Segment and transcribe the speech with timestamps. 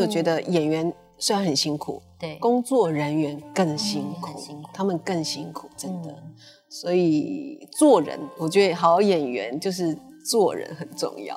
[0.00, 6.10] 我觉得演员虽然很辛苦，对，工作人员更辛苦，很辛苦他们更辛苦，真的。
[6.10, 6.34] 嗯
[6.70, 11.34] 所以做人，我觉得好演员就是做人很重要。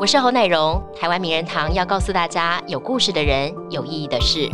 [0.00, 4.48] 我是侯乃荣，台湾名人堂要告诉大家，有故事的人，有意义的事。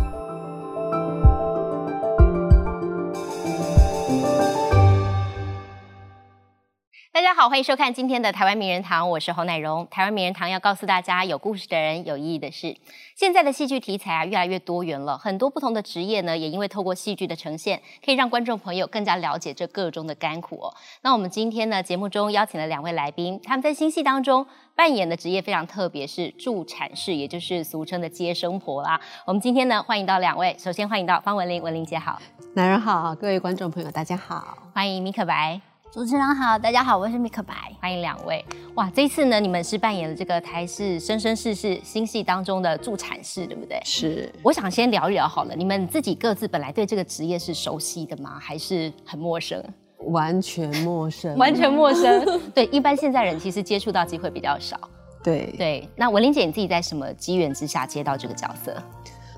[7.38, 9.86] 好，欢迎收看今天的台湾名人堂，我是侯乃荣。
[9.90, 12.74] 台湾名人堂要告诉大家，有故事的人，有意义的事。
[13.14, 20.74] 现在的戏剧题材啊，越来越多元了，很多不同的职业呢，也因为透过戏剧的呈现，可以让观众朋友更加了解这个中的甘苦哦。
[21.02, 28.98] 那我们今天呢，节目中邀请了两位来宾，他们在新戏当中扮演的职业非常特别，是助产士，也就是俗称的接生婆啦。
[29.26, 32.18] 我们今天呢，欢迎到两位，首先欢迎到方文玲，文玲姐好，
[32.54, 34.56] 男人好，各位观众朋友大家好。
[34.72, 35.60] 欢迎米可白。
[35.92, 37.54] 主持人好，大家好，我是米可白。
[37.80, 38.44] 欢迎两位！
[38.74, 43.80] 哇，这次呢，你们是扮演了这个台视《生生世世》新戏当中的助产士，对不对？
[43.84, 48.38] 是，我想先聊一聊好了，你们自己各自本来对这个职业是熟悉的吗？
[48.38, 49.62] 还是很陌生？
[49.98, 52.40] 完全陌生， 完全陌生。
[52.52, 54.78] 对，一般现在人其实接触到机会比较少。
[55.22, 58.76] 对对，那文玲姐，你自己在什么机缘之下接到这个角色？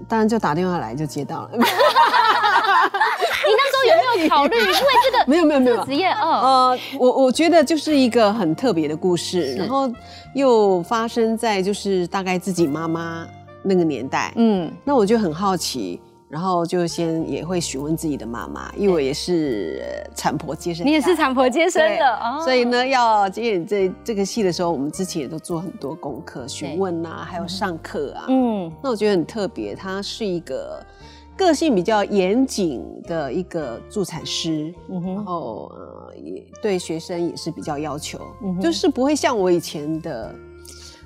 [0.07, 1.51] 当然就打电话来就接到了。
[3.49, 4.57] 你那时候有没有考虑？
[4.61, 5.85] 因为这个没有没有没有。
[5.85, 6.29] 职业，哦，
[6.73, 9.91] 呃，我我觉得就是一个很特别的故事，然后
[10.35, 13.27] 又发生在就是大概自己妈妈
[13.63, 22.41] 那个年代，嗯，那我就很好奇，然后就先也会询问自己的妈妈，因为我也是呃产婆接生，你也是产婆接生的，哦。
[22.45, 28.27] 所以呢，要接演这这个戏的时候，我们之前也都做很多功课，询问啊，还有上课啊。
[28.29, 30.85] 嗯，那我觉得很特别，他是一个
[31.35, 40.35] 个性比较严谨的一个助产师，嗯然后呃也对学生也是比较要求，嗯就是不会像我以前的。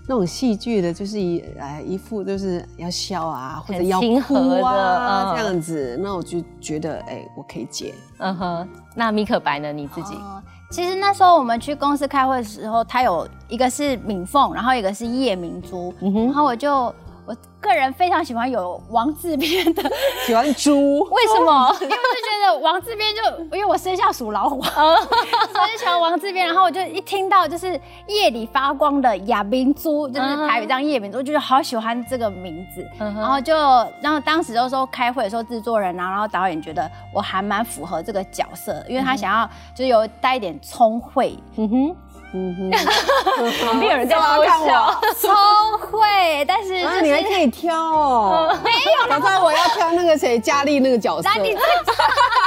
[0.06, 7.94] 那种戏剧的，就是一哎一副就是要笑啊，或者要亲和的哭啊嗯这样子，那我就觉得哎，我可以接。
[8.18, 8.68] 嗯哼。
[8.94, 9.72] 那米可白呢？
[9.72, 10.14] 你自己？
[10.14, 10.42] 哦
[10.72, 19.82] 其实那时候我们去公司开会的时候，他有一个是敏凤，然后一个是叶明珠，嗯然后我就我个人非常喜欢有王字边的，
[20.26, 21.76] 喜欢猪， 为什么？
[21.80, 33.54] 因为我就觉得王字边就因为我生肖属老虎， 所以就喜欢王字边，然后我就一听到就是夜里发光的亚明珠，就是台语这样夜明珠，我就觉得好喜欢这个名字，嗯然后就
[34.00, 41.96] 然后当时就说开会的时候，制作人啊，然后导演觉得我还蛮符合这个角色，因为他想要就是有带一点聪慧，嗯哼，
[42.34, 42.70] 嗯哼。
[43.66, 45.00] 旁边有人在偷看笑。
[45.20, 48.56] 超会，但是啊，就是你还可以挑哦。
[48.64, 51.28] 没有，早知道我要挑那个谁佳丽那个角色。
[51.34, 51.56] 那你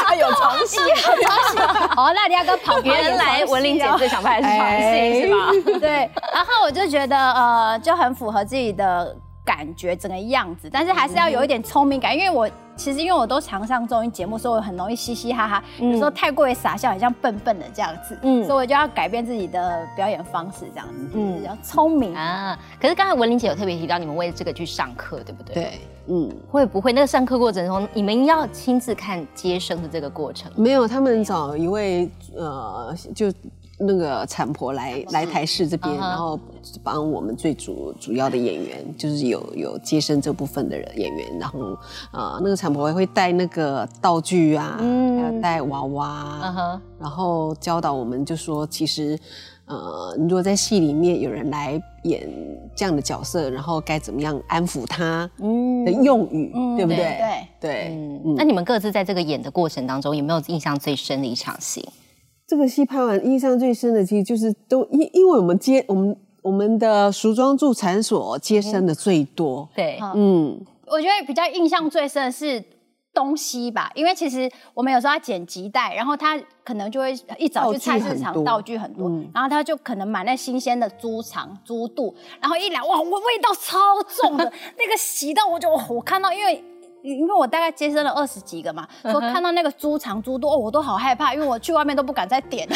[0.06, 1.60] 他 有床戏，床戏
[1.98, 5.80] 哦，那你要跟旁边原来文玲姐最想拍的是床戏是吧？
[5.80, 9.16] 对，然后我就觉得呃，就很符合自己的
[9.46, 22.14] 感觉，整个样子，但是还是要有一点聪明感，因为我其实因为我都常上综艺节目，所以我很容易嘻嘻哈哈，有时候太过于傻笑，很像笨笨的这样子，嗯所以我就要改变自己的表演方式，这样子，嗯嗯，比较聪明。
[22.16, 25.54] 啊，可是刚才文玲姐有特别提到，你们为这个去上课，对不对？。
[25.54, 30.52] 对，嗯，会不会那个上课过程中，你们要亲自看接生的这个过程？
[30.56, 33.32] 没有，他们找一位呃，就
[33.78, 36.40] 那个产婆来来台视这边，然后
[36.84, 41.78] 帮我们最主主要的演员，就是有有接生这部分的人演员，然后
[42.12, 45.16] 呃，那个产婆也会带那个道具啊，嗯。
[45.16, 49.18] 还有带娃娃，然后教导我们，就说其实，
[49.66, 52.30] 呃，如果在戏里面有人来演
[52.76, 55.30] 这样的角色，然后该怎么样安抚他
[55.86, 57.18] 的用语，对不对？
[57.60, 57.98] 对对，
[58.38, 61.88] 那你们各自在这个演的过程当中，有没有印象最深的一场戏？
[62.48, 72.64] 这个戏拍完，印象最深的其实就是都因因为我们接我们我们的梳妆助产所接生的最多，对，嗯，我觉得比较印象最深的是
[73.14, 79.28] 东西吧，因为其实我们有时候要剪脐带，然后他可能就会一早去菜市场道具很多道具很多，嗯。
[79.34, 83.78] 然后他就可能买那新鲜的猪肠、猪肚，然后一来哇，味味道超
[84.22, 84.44] 重的，
[84.78, 86.64] 那个洗到我就我看到因为。
[87.14, 92.68] 因为我大概接生了二十几个嘛，说看到那个猪肠、猪肚，哦，我都好害怕，因为我去外面都不敢再点。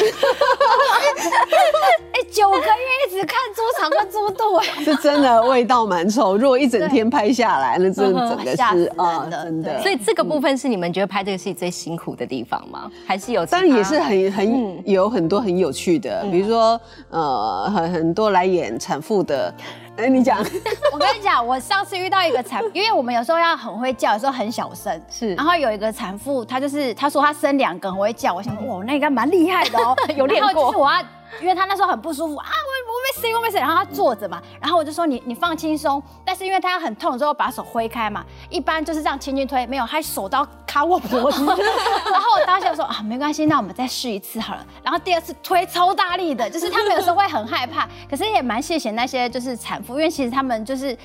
[2.12, 6.38] 哎，九个月一直看猪肠跟猪肚，哎，是真的味道蛮臭。
[6.38, 9.82] 如果一整天拍下来，那真的是啊，的真的。
[9.82, 12.90] 所以这个部分是你们觉得拍这个戏最辛苦的地方吗？
[13.08, 13.46] 还是有？
[13.46, 16.80] 当然也是很很、嗯有很多很有趣的，比如说
[17.10, 19.54] 呃很很多来演产妇的，
[20.00, 20.40] 哎你讲，
[20.94, 25.02] 我跟你讲，我上次遇到一个产，因为我们有时候要很会叫，有时候很小声。
[25.10, 25.36] 是。
[25.36, 30.48] 然后有一个产妇，她就是她说她生两个很会叫，我想说哇，那应该蛮厉害的哦， 有练过。
[30.52, 31.04] 然后就是我要，
[31.42, 33.58] 因为他那时候很不舒服啊，我我没事，我没事。
[33.58, 36.02] 然后他坐着嘛，然后我就说你你放轻松。
[36.26, 41.46] 但是因为他很痛之后，把手挥开嘛，一般就是这样轻轻推，没有，他手刀卡我脖子。
[41.46, 44.66] 然后我当时说啊，没关系，那我们再试一次好了。
[44.84, 50.98] 然后第二次推超大力的，就是他们有时候会很害怕，可是也蛮谢谢那些就是产妇，因为其实他们就是。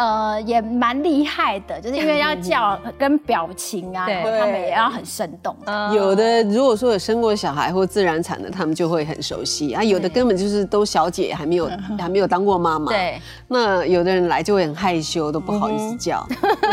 [0.00, 5.54] 呃，也蛮厉害的，就是因为要叫跟表情啊，他们也要很生动。
[5.94, 11.70] 有的如果说有生过小孩或自然产的，他们就会很熟悉啊；有的根本就是都小姐，还没有
[12.00, 12.90] 还没有当过妈妈。
[12.90, 16.26] 对，那有的人来就会很害羞，都不好意思叫。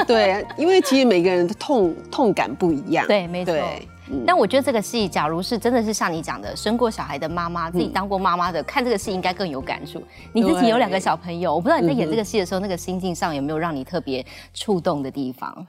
[0.07, 3.05] 对，因为其实每个人的痛痛感不一样。
[3.07, 3.53] 对，没错。
[4.25, 10.01] 但我觉得这个戏，假如是真的是像你讲的，生过小孩的妈妈，自己当过妈妈的，看这个戏应该更有感触。
[10.33, 15.67] 你自己有两个小朋友，我不知道你在演这个戏的时候，那个心境上有没有让你特别触动的地方？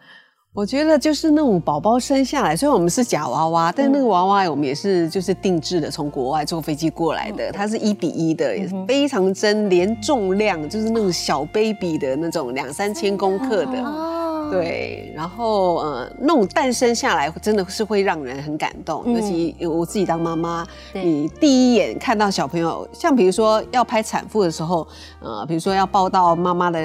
[0.55, 14.18] 我觉得就是那种宝宝生下来，虽然我们是假娃娃，但那个娃娃我们也是就是定制的，从国外坐飞机过来的，它是一比一的，也是非常真，连重量就是那种小 baby 的那种两三千公克的。
[14.50, 24.87] 对，然后呃，那种诞生下来真的是会让人很感动，尤其我自己当妈妈，你第一眼看到小朋友，像比如说要拍产妇的时候，
[25.21, 26.79] 呃，比如说要抱到妈妈的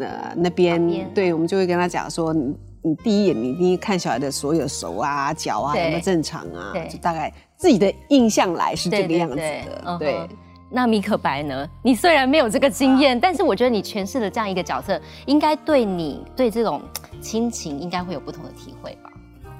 [0.00, 0.80] 呃那边，
[1.14, 10.28] 对，我们就会跟他讲说，你你第一眼你第一看小孩的所有手啊脚啊有没有正常啊，就大概自己的印象来是这个样子的，对。
[10.70, 11.68] 那米可白呢？
[11.82, 16.80] 你虽然没有这个经验，但是我觉得你诠释的这样一个角色，应该对你对这种
[17.20, 19.10] 亲情应该会有不同的体会吧？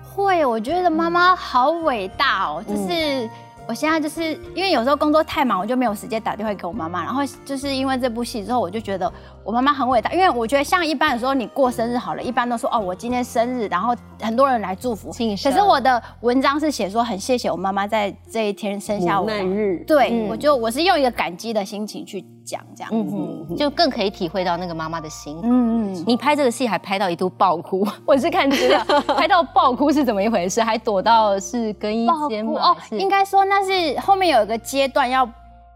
[0.02, 3.28] 会，我觉得妈妈好伟大哦，就是。
[3.68, 7.04] 我现在就是因为有时候工作太忙，我就没有时间打电话给我妈妈。
[7.04, 9.12] 然后就是因为这部戏之后，我就觉得
[9.50, 10.12] 我妈妈很伟大。
[10.12, 15.10] 因为我觉得像一般的时候，你过生日好了，一般都说哦，我今天生日，然后很多人来祝福。
[15.42, 19.26] 可是我的文章是写说很谢谢我妈妈在这一天生下我。
[19.26, 19.82] 难日。
[19.86, 25.40] 对，我就我是用一个感激的心情去讲这样，嗯就更可以体会到那个妈妈的心。
[25.42, 26.04] 嗯嗯。
[26.06, 28.84] 你拍这个戏还拍到一度爆哭， 我是看资料，
[29.16, 30.62] 拍到爆哭是怎么一回事？
[30.62, 32.70] 还躲到是更衣间吗？
[32.70, 33.60] 哦，应该说那。
[33.60, 35.28] 是后面有一个阶段要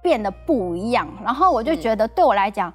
[0.03, 2.73] 变得不一样，然后我就觉得对我来讲，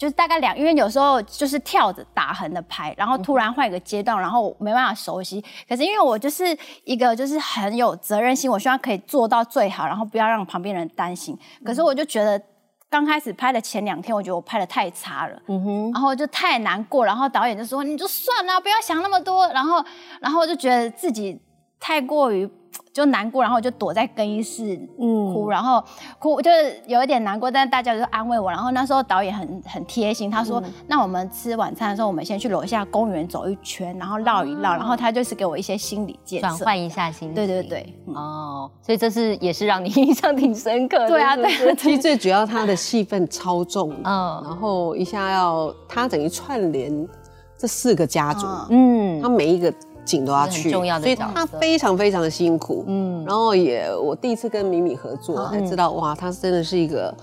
[0.00, 5.44] 就是大概两，因为有时候就是跳着打横的拍，然后突然换一个阶段，然后没办法熟悉。
[5.68, 11.38] 可是因为我就是一个就是很有责任心，我希望可以做到最好，然后不要让旁边人担心。
[11.62, 12.40] 可是我就觉得
[12.88, 19.84] 刚开始拍的前两天，我觉得我拍的太差了，嗯哼，然后就太难过，然后导演就说你就算了，不要想那么多，然后
[20.22, 21.38] 然后就觉得自己
[21.78, 22.50] 太过于。
[22.92, 25.82] 就难过，然后就躲在更衣室哭，然后
[26.18, 28.50] 哭就是有一点难过，但是大家就安慰我。
[28.50, 37.32] 然后那时候导演很很贴心，他说：“那我们吃晚餐的时候，我们先去楼下公园走一圈，然后绕一绕。”然后他就是给我一些心理建设，转换一下心。
[37.32, 41.08] 对对对，哦，所以这是也是让你 印象挺深刻的。
[41.08, 41.74] 对啊，对。
[41.76, 47.08] 其实最主要他的戏份超重，嗯，然后一下要他等于串联
[47.56, 49.72] 这四个家族，嗯，他每一个。
[50.10, 52.84] 景都要去，所以他非常非常的辛苦。
[52.88, 57.14] 嗯，然后也我第一次跟米米合作，才知道哇，他真的是一个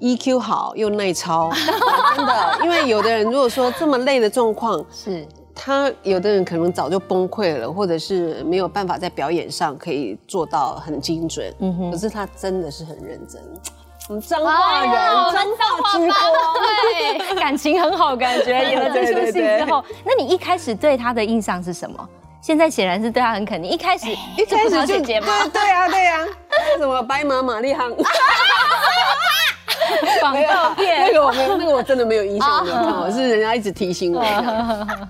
[0.00, 1.50] EQ 好又耐操，
[2.16, 2.58] 真的。
[2.64, 11.50] 因为有的人如果说这么累的状况，是他有的人可能早就崩溃了，或者是没有办法在表演上可以做到很精准。
[11.60, 13.40] 嗯哼，可是他真的是很认真。
[14.08, 14.92] 我 们脏话人，
[15.32, 22.08] 脏话之对， 感情很好，感觉演了这出戏之后，那你一开始对他的印象是什么？
[22.46, 23.68] 现在显然是对他很肯定。
[23.68, 26.24] 一开始一开始就对对啊对啊，
[26.78, 27.82] 什么白马玛丽哈，
[30.20, 34.24] 广告片那个我没有，那个我真的没有印象，没有看，我是人家一直提醒我。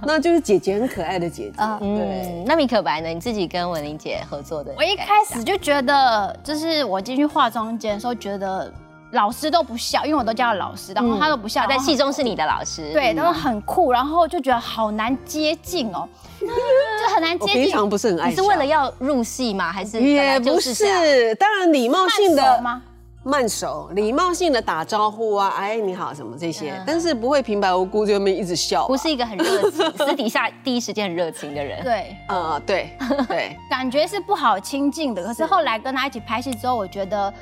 [0.07, 1.59] 那就是姐姐很可爱的姐姐。
[1.79, 3.09] 对，那米可白呢？
[3.11, 8.73] 你自己跟文玲姐合作的，我一开始就觉得，就是我进去化妆间的时候，觉得。
[9.17, 11.67] 老师都不笑，因为我都叫他老师，然后他都不笑。
[11.67, 16.07] 在戏中是你的老师，对，然后很酷，然后就觉得好难接近哦，
[16.39, 17.63] 就很难接近。
[17.65, 18.29] 平常不是很爱。
[18.29, 19.73] 你是为了要入戏吗？
[19.73, 21.35] 还是也不是？
[21.37, 22.83] 当然礼貌性的吗？
[23.25, 28.87] 慢手，礼貌性的打招呼啊，哎，你好，什么这些，但是不会平白无故就那么一直笑。
[28.87, 31.83] 不是一个很热情， 私底下第一时间很热情的人。
[31.83, 32.91] 对，呃，对
[33.27, 35.25] 对， 感觉是不好亲近的。
[35.25, 37.33] 可是后来跟他一起拍戏之后，我觉得。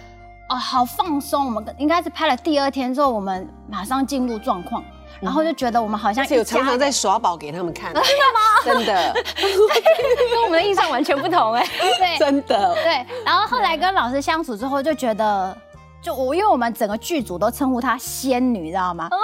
[0.49, 1.47] 哦，好放松！
[1.47, 4.85] 我们应该是拍了第二天之后，我们马上进入状况，
[5.21, 8.41] 然后就觉得我们好像有常常在耍宝给他们看，真的吗？
[8.65, 9.15] 真的，
[10.31, 11.67] 跟我们的印象完全不同哎，
[11.99, 13.07] 对，真的，对。
[13.25, 15.57] 然后后来跟老师相处之后，就觉得，
[16.05, 19.09] 就我因为我们整个剧组都称呼她仙女，知道吗？
[19.11, 19.17] 哦。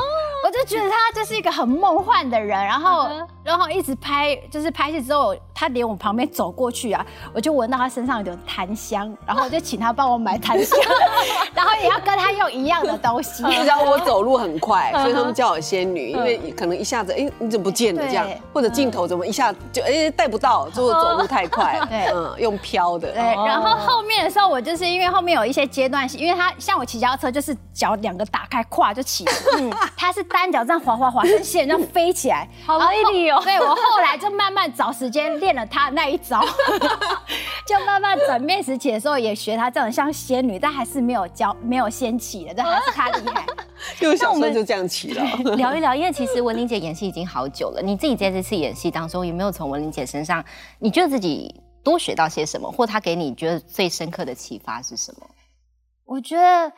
[0.43, 10.79] 我就觉得她就是一个很梦幻的人，然后嗯然后一直拍，就是拍戏之后，她连我旁边走过去啊，我就闻到她身上有点檀香，然后我就请她帮我买檀香，
[11.53, 13.45] 然后也要跟她用一样的东西。
[13.45, 18.03] 你知道我走路很快，嗯所以他们叫我仙女，因为可能一下子，哎，你怎么不见了？
[18.03, 36.41] 这样，或者镜头怎么一下就哎带不到，就走路太快，对 嗯，用飘的，对，然后后面的时候，我就是因为后面有一些阶段性，因为他像我骑脚踏车，就是脚两个打开，胯就起来，嗯，他是单脚这样滑滑滑，跟线这样飞起来，好然后威力哦对我后来就慢慢找时间练了他那一招，
[37.67, 43.45] 就慢慢转面时期的时候也学他这样像仙女，但还是没有教没有掀起的，但还是他厉害。
[43.99, 45.25] 因为小时候就这样骑了。
[45.57, 50.45] 聊一聊，因为其实文玲姐演戏已经好久了，你自己在这次演戏当中有没有从文玲姐身上，
[50.79, 55.27] 你觉得自己多学到些什么，或她给你觉得最深刻的启发是什么？
[56.11, 56.73] 我觉得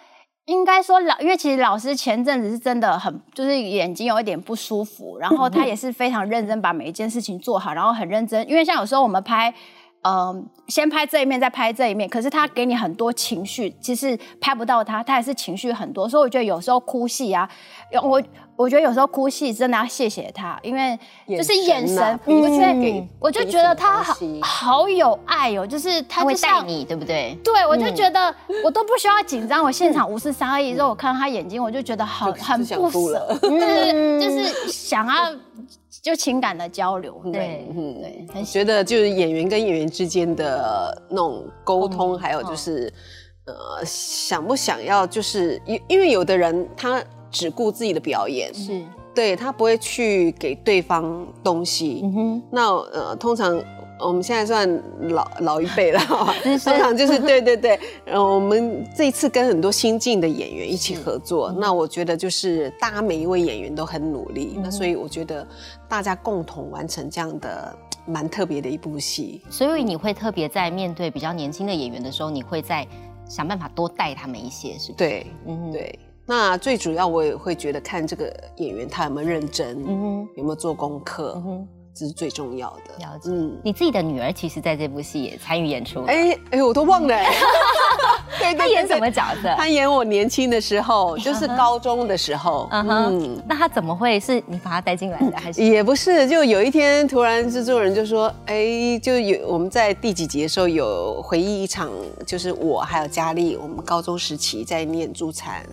[0.45, 9.53] 应该说老，因为其实老师前阵子是真的很，就是眼睛有一点不舒服，然后他也是非常认真把每一件事情做好，然后很认真，因为像有时候我们拍。
[10.05, 12.11] 嗯，先拍这一面，再拍这一面。
[12.11, 16.09] 可是他给你很多情绪，其实拍不到他，他也是情绪很多。
[16.09, 17.49] 所以我觉得有时候哭戏啊，
[18.03, 18.21] 我
[18.55, 27.37] 我觉得有时候哭戏真的要谢谢他，因为就是眼神，啊我觉得给我就觉得他好好有爱哦，就是他她会带你，对不对？
[27.43, 28.33] 对，我就觉得
[28.63, 35.35] 我都不需要紧张，我现场无视三二一，之后我看到他眼睛，我就觉得好就很不舍哭了，就是就是想要
[36.03, 38.01] 就情感的交流，对嗯，
[38.33, 42.93] 对，觉得就是演员跟演员之间的那种沟通，还有就是
[43.47, 47.03] 呃想不想要，就是因因为有的人他
[47.33, 48.81] 只顾自己的表演，是，
[49.15, 52.03] 对他不会去给对方东西。
[52.05, 53.61] 嗯哼，那呃，通常
[53.99, 55.99] 我们现在算老老一辈了。
[56.07, 61.57] 哈，通常就是对对对，然后，我们这一次跟很多新进的演员一起合作，嗯。
[61.59, 65.47] 那我觉得就是大家每一位演员都很努力，嗯那所以我觉得
[65.89, 67.75] 大家共同完成这样的
[68.05, 69.41] 蛮特别的一部戏。
[69.49, 72.87] 所以你会特别在面对比较年轻的演员的时候，你会在
[73.29, 83.05] 想办法多带他们一些，是不是？，对嗯，对，那最主要我也会觉得看这个演员他有没有认真，嗯哼，有没有做功课，嗯哼，这是最重要的。
[83.05, 83.31] 了解。
[83.31, 87.27] 嗯，你自己的女儿其实在这部戏也参与演出了，哎哎，我都忘了、哎
[88.39, 89.55] 对对 她演什么角色？
[89.57, 95.63] 他演我年轻的时候，就是高中的时候，嗯哼嗯，那她怎么会是你把她带进来的，还是？
[95.63, 101.91] 也不是，就有一天突然制作人就说，哎，就有我们在第几集的时候有回忆一场，
[102.27, 105.65] 就是我还有佳丽，我们高中时期在念助产，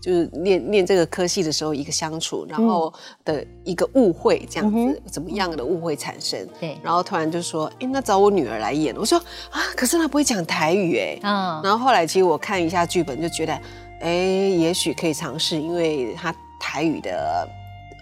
[0.00, 2.92] 就是念念这个科系的时候一个相处，然后
[3.24, 6.48] 的一个误会这样子，怎么样的误会产生？
[6.58, 9.18] 对然后突然就说，哎，那找我女儿来演，我说
[9.50, 13.52] 啊，可是她不会讲台语，哎，嗯，然后后来其实我看一下剧本，就觉得，
[14.00, 17.48] 哎，也许可以尝试，因为她台语的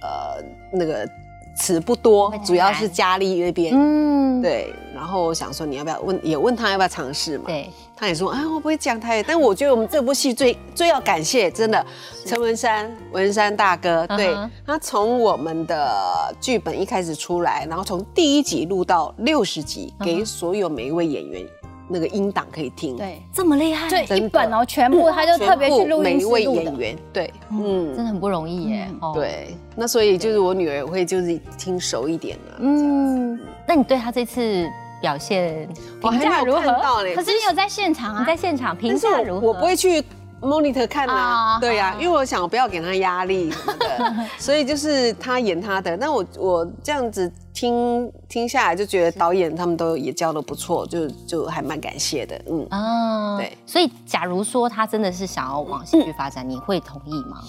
[0.02, 1.08] 呃那个
[1.56, 3.74] 词不多，主要是嘉丽那边。
[3.74, 7.44] 嗯，对，然后我想说你要不要问，也问他要不要尝试嘛？
[7.46, 11.84] 对，他也说，啊，我不会讲台语，但我觉得我们这部戏最最要感谢，真的
[12.24, 14.32] 陈文山，文山大哥，对、
[14.64, 21.44] 他从我们的剧本一开始出来，然后从第一集录到六十集，嗯给所有每一位演员
[21.88, 23.20] 那个音档可以听，对。
[23.34, 26.76] 这么厉害，对，一本哦，全部他就特别去录音每一位演。
[26.76, 28.86] 员，对，嗯真的嗯，很不容易耶。
[28.90, 28.98] 嗯。
[29.00, 35.68] 哦，对，那所以就是我女儿会就是听熟一点了，嗯，那你对她这次表现
[36.00, 36.72] 评价如何？
[37.14, 38.20] 可是你有在现场啊？
[38.20, 39.46] 你在现场评价如何？
[39.46, 40.02] 我我不会去
[40.40, 41.14] monitor 看啊，
[41.54, 45.96] 啊对呀、因为我想不要给他压力什么的， 所以就是他演他的。
[45.96, 52.66] 但我我这样子听听下来，就觉得导演他们都也教的不错，就就还蛮感谢的，嗯。
[52.70, 53.56] 啊，对。
[53.66, 57.42] 所以，假如说他真的是想要往戏剧发展，你会同意吗？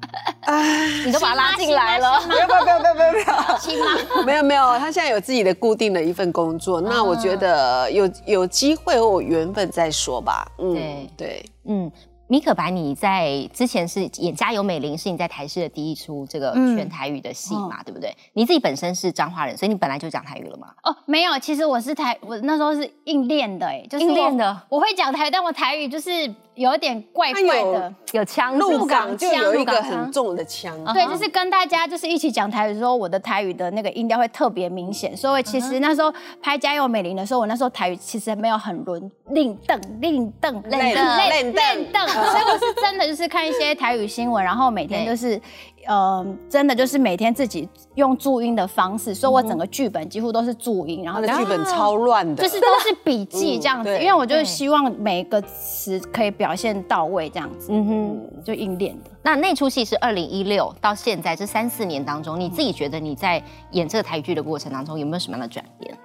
[1.05, 3.17] 你都把他拉进来了，不要不要不要不要不要不
[3.51, 3.57] 要！
[3.57, 4.23] 亲妈？
[4.23, 10.45] 没有没有，他现在有自己的固定的一份工作，那我觉得有有机会或有缘分再说吧。
[10.57, 11.91] 嗯，对对，嗯。
[12.31, 18.15] 米可白，你在之前是演《家有美玲》，是你在台视的第一出这个嗯全台语的戏嘛，对不对？
[18.33, 20.67] 你自己本身是彰化人，所以你本来就讲台语了吗？
[20.83, 27.93] 哦，没有，其实我是台，我那时候是硬练的，哎，就是硬练的，我会讲台语，但我台语就是有一点怪怪的。
[28.11, 36.11] 有腔入港港就有一个很重的腔，对，就是跟大家就是一起讲台语的时候，我的台语的那个音调会特别明显，所以其实那时候
[36.41, 45.39] 拍《家有美玲》的时候，我那时候台语其实没有很轮令邓令邓令邓练练邓，所以我是真的就是看一些台语新闻，然后每天就是
[45.87, 59.09] 呃，真的就是每天自己用注音的方式，所以我整个剧本几乎都是注音，然后剧本超乱的，就是都是笔记这样子，因为我就希望每个词可以表现到位这样子，嗯哼，就硬练的。
[59.23, 65.97] 那那出戏是二零一六到现在这三四年当中，你自己觉得你在演这个台剧的过程当中有没有什么样的转变？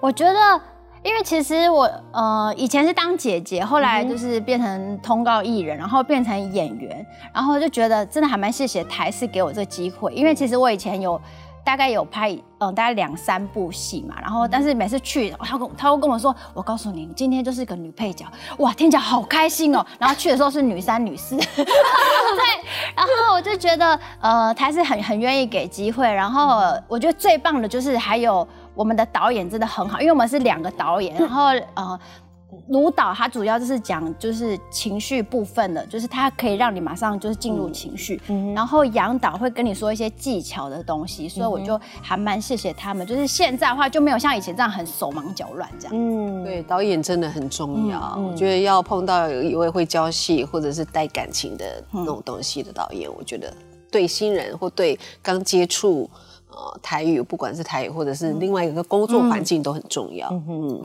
[0.00, 0.60] 我觉得。
[1.04, 10.12] 因为其实我呃以前是当姐姐，后来就是变成通告艺人，然后变成演员，然后就觉得真的还蛮谢谢台视给我这个机会。
[10.14, 11.20] 因为其实我以前有
[11.62, 18.24] 大概有拍嗯大概两三部戏嘛，然后但是每次去他跟他会跟我说，我告诉你，今天就是一个女配角，
[18.56, 19.84] 哇，听起来好开心哦。
[20.00, 21.64] 然后去的时候是女三女四， 对，
[22.96, 28.48] 然后我就觉得呃台视很很愿意给机会，然后我觉得最棒的就是还有。
[28.74, 31.98] 我们的导演真的很好，因为我们是两个导演，然后呃，
[32.68, 38.20] 卢导他主要就是讲就是情绪部分的，就是他可以让你马上就是进入情绪，
[38.54, 43.06] 然后杨导会跟你说一些技巧的东西，所以我就还蛮谢谢他们。
[43.06, 45.94] 就是现在的话就没有像以前这样很手忙脚乱这样。
[45.96, 48.16] 嗯，对，导演真的很重要。
[48.16, 53.52] 我觉得要碰到有一位会教戏或者是带感情的那种东西的导演，我觉得
[53.90, 56.08] 对新人或对刚接触。
[56.56, 60.28] 呃，台语不管是台语或者是另外一个工作环境都很重要。
[60.48, 60.80] 嗯，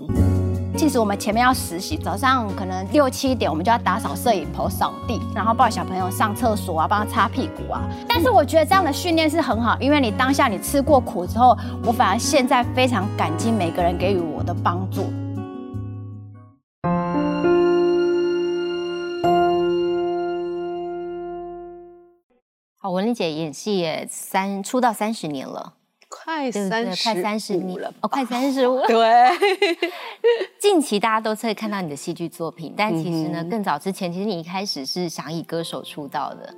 [0.75, 7.83] 其实我们前面要实习，早上可能六七点我们就要打扫摄影棚、扫地，然后抱小朋友上厕所啊，帮他擦屁股啊。
[8.07, 15.05] 但是我觉得这样的训练是很好，因为你当下你吃过苦之后，我反而现在非常感激每个人给予我的帮助。
[23.09, 25.73] 丽姐演戏也三出道三十年了，
[26.07, 27.91] 快三快三十年了。
[28.01, 28.79] 哦，快三十五。
[28.87, 29.29] 对，
[30.61, 36.53] 近期大家都会看到你的戏剧作品，但其实呢，更早之前，其实你一开始是想以歌手出道的。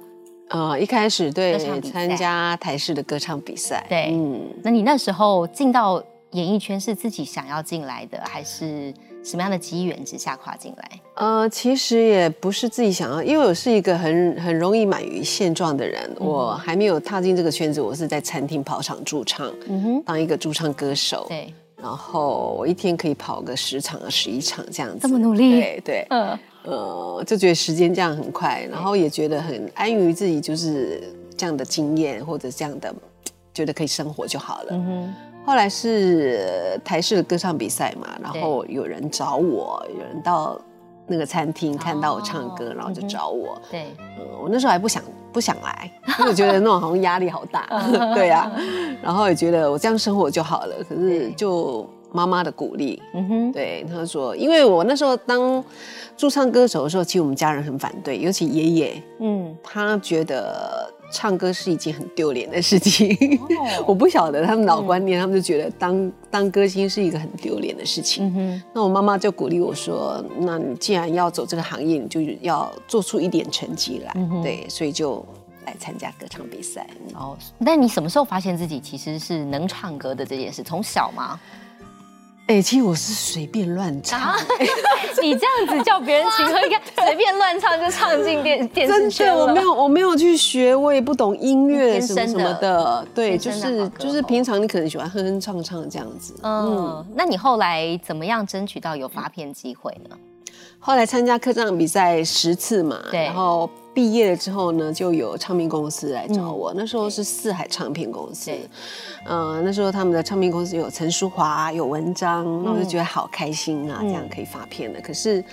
[0.50, 3.86] 呃，一开始对参加台式的歌唱比赛。
[3.88, 8.94] 对，嗯，那你那时候进到演艺圈是自己想要进来的，还是？
[9.24, 10.92] 什么样的机缘之下跨进来？
[11.14, 16.12] 呃，其实也不是自己想要，因为我是一个很很容易满于现状的人。
[16.18, 21.28] 我还没有踏进这个圈子，我是在餐厅跑场驻唱，嗯哼，当一个驻唱歌手。
[21.30, 24.98] 对，然后我一天可以跑个十场啊、十一场这样子。
[25.02, 25.52] 这么努力？
[25.52, 31.04] 对对，嗯呃，就觉得时间这样很快，然后也觉得很安于自己就是
[31.38, 32.92] 这样的经验或者这样的，
[33.54, 34.70] 觉得可以生活就好了。
[34.72, 35.14] 嗯哼。
[35.46, 40.60] 后来是台式的歌唱比赛嘛，然后有人找我，有人到
[41.08, 43.60] 那个餐厅看到我唱歌，然后就找我。
[43.70, 43.88] 对，
[44.42, 45.02] 我那时候还不想
[45.34, 47.66] 不想来，因为觉得那种好像压力好大。
[48.14, 48.52] 对呀，
[49.02, 50.76] 然后也觉得我这样生活就好了。
[50.88, 55.64] 可是就妈妈的鼓励，嗯哼，对，她说，因为我那时候当
[56.16, 60.88] 驻唱歌手的时候，其实我们家人很反对，尤其爷爷，嗯，他觉得。
[61.12, 63.16] 唱歌是一件很丢脸的事情，
[63.86, 68.62] 我不晓得他们老观念，他们就觉得当当歌星是一个很丢脸的事情。
[68.74, 75.24] 那我妈妈就鼓励我说：“那你既然要走这个行业，你就要做出一点成绩来。”对，所以就
[75.66, 76.88] 来参加歌唱比赛。
[77.14, 80.64] 哦，那你什么时候发现自己其实是能唱歌的这件事？
[80.64, 81.40] 从小吗？
[82.52, 84.36] 哎，其实我是随便乱唱。
[85.22, 86.82] 你这样子叫别人情歌，应该？
[87.06, 89.46] 随便乱唱就唱进电电视圈了。
[89.46, 93.08] 我没有，我没有去学，我也不懂音乐什么什么的。
[93.16, 96.36] 对，就是就是平常你可能喜欢哼哼唱唱这样子。
[96.44, 100.18] 嗯，那你后来怎么样争取到有发片机会呢？
[100.80, 106.74] 后来参加科唱比赛十次嘛，然后毕业了之后呢，就有唱片公司来找我。
[106.76, 108.50] 那时候是四海唱片公司，
[109.28, 115.00] 嗯，那时候他们的唱片公司有陈淑华、有文章，那我就觉得好开心啊，这样可以发片了。
[115.02, 115.44] 可是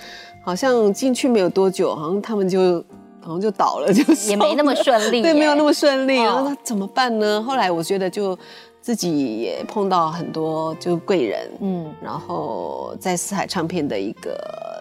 [0.43, 2.83] 好像进去没有多久，好像他们就
[3.21, 6.15] 好像就倒了，就也没那么顺利， 对，没有那么顺利。
[6.23, 7.43] 然后怎么办呢？
[7.43, 8.35] 后来我觉得就
[8.81, 14.78] 自己也碰到很多就贵人，嗯，然后在四海唱片的一个。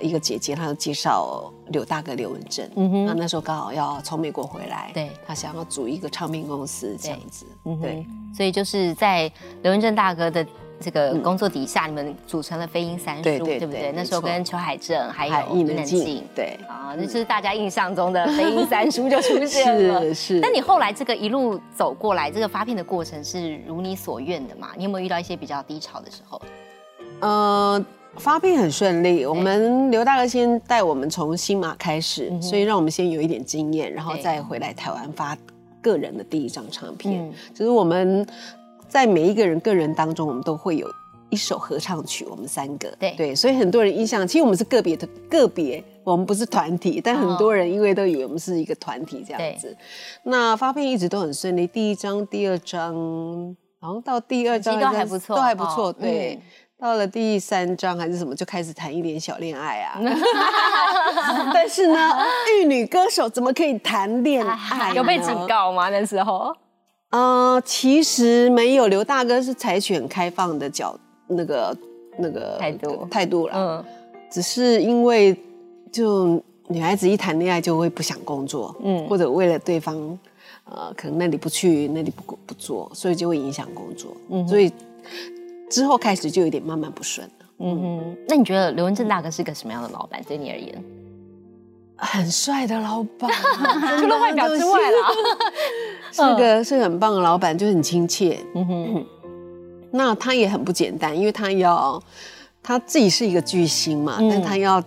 [0.00, 7.46] 一个姐姐，她介绍刘大哥刘文正，嗯哼，那那时候刚好要从美国回来，对，他想要组一个唱片公司这样子，
[7.82, 9.30] 对，所以就是在
[9.62, 10.46] 刘文正大哥的
[10.78, 13.92] 这个工作底下，你们组成了飞鹰三叔，对不对？
[13.94, 20.40] 那时候跟邱海正还有易能静，对，啊，那就是大家印象中的飞鹰三叔就出现了， 是是。
[20.40, 24.68] 那你后来这个一路走过来，这个发片的过程是如你所愿的嘛？
[24.76, 26.40] 你有没有遇到一些比较低潮的时候？
[27.20, 27.84] 呃。
[28.18, 35.36] 发片很顺利，我们刘大哥先带我们从新马开始，所以让我们先有一点经验，然后再回来台湾发
[35.80, 37.32] 个人的第一张唱片。
[37.54, 38.26] 就是我们
[38.88, 40.88] 在每一个人个人当中，我们都会有
[41.30, 42.88] 一首合唱曲，我们三个。
[42.98, 43.14] 对。
[43.16, 49.76] 对，所以很多人印象，其实我们是个别的个别，我们不是团体，但很多人因为都以为我们是一个团体这样子。
[50.22, 52.94] 那发片一直都很顺利，第一张、第二张，
[53.80, 55.92] 然后到第二张都还不错都还不错，哦。
[55.92, 56.40] 对。
[56.78, 59.98] 嗯到了第三章还是什么，就开始谈一点小恋爱啊。
[61.54, 61.96] 但是呢，
[62.60, 64.92] 玉女歌手怎么可以谈恋爱？
[64.94, 65.34] 有被警？
[65.48, 65.88] 告吗？
[65.88, 66.54] 那时候
[67.10, 71.74] 呃，其实没有，刘大哥是采取很开放的角那个
[72.18, 73.54] 那个态度态度了。
[73.56, 73.84] 嗯，
[74.30, 75.34] 只是因为
[75.90, 79.96] 就女孩子一谈恋爱就会不想工作，嗯嗯，或者为了对方，
[80.64, 84.70] 呃，可能那里不去，那里不不做，所以就会影响工作，嗯，所以
[85.70, 87.46] 之后开始就有点慢慢不顺了。
[87.58, 90.22] 嗯哼，那你觉得刘文正大哥是个什么样的老板？
[90.28, 90.84] 对你而言，
[91.96, 93.30] 很帅的老板，
[93.98, 95.08] 除了外表之外啦，
[96.12, 98.38] 是个是个很棒的老板，就很亲切。
[98.54, 99.06] 嗯哼，
[99.90, 102.02] 那他也很不简单，因为他要
[102.62, 104.82] 他自己是一个巨星嘛，嗯但他要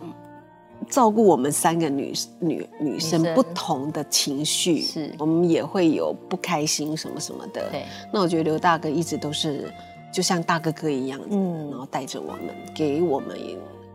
[0.88, 7.68] 照顾我们三个女女女生不同的情绪，是我们也会有不开心什么什么的。
[7.72, 9.72] 对，那我觉得刘大哥一直都是
[10.12, 13.38] 就像大哥哥一样，嗯嗯，然后带着我们，给我们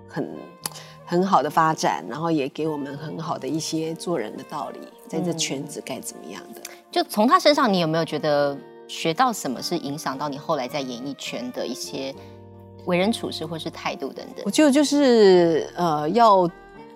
[0.09, 0.29] 很
[1.05, 6.61] 很好的发展，然后也给我们很好的一些做人的道理，在这圈子该怎么样的。
[6.91, 12.15] 就从他身上，你有没有觉得学到什么是影响到你后来在演艺圈的一些
[12.87, 14.51] 为人处事或是态度等等我？
[14.51, 16.49] 觉得就是呃，要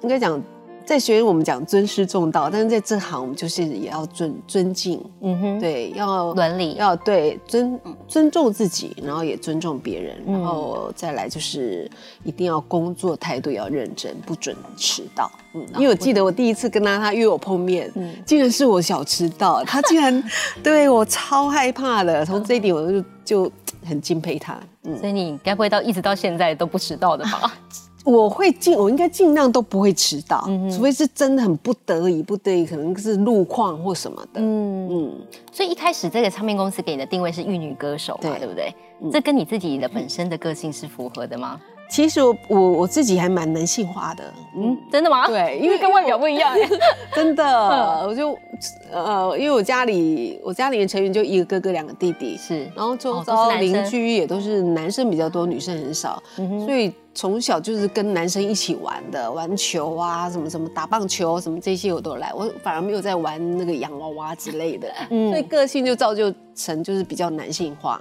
[0.03, 0.41] 应该讲
[0.88, 11.90] 在学院我们讲尊师重道，但是在这行我们就是也要尊尊敬，嗯哼，对，要伦理要对尊尊重自己，然后也尊重别人，嗯然后再来就是
[12.24, 15.31] 一定要工作态度要认真，不准迟到。
[15.53, 20.24] 嗯，因为我记得我第一次跟他，他约我碰面，嗯竟然是我小迟到，他竟然
[20.62, 22.24] 对我超害怕的。
[22.24, 23.53] 从这一点我就就
[23.85, 24.59] 很敬佩他。
[24.85, 27.53] 嗯，所以你该不会到一直到现在都不迟到的吧？
[28.11, 34.40] 我会尽，我应该尽量都不会迟到，嗯除非是真的很不得已，不得已可能是路况或什么的。
[34.40, 35.12] 嗯，嗯，
[35.53, 38.75] 所以一开始这个唱片公司给你的定位是玉女歌手嘛，对对不对？
[39.12, 41.61] 这跟你自己的本身的个性是符合的吗？
[41.88, 45.27] 其实我我我自己还蛮男性化的，嗯，真的吗？
[45.27, 46.55] 对因为跟外表不一样。
[47.14, 48.07] 真的，嗯。
[48.09, 48.38] 我就
[48.92, 65.31] 呃，因为我家里我家里的成员就一个哥哥两个弟弟，是，然后周遭邻居也都是男生比较多，女生很少，所以从小就是跟男生一起玩的，玩球啊，什么什么打棒球什么这些我都来，我反而没有在玩那个洋娃娃之类的，嗯。
[65.31, 68.01] 所以个性就造就成就是比较男性化，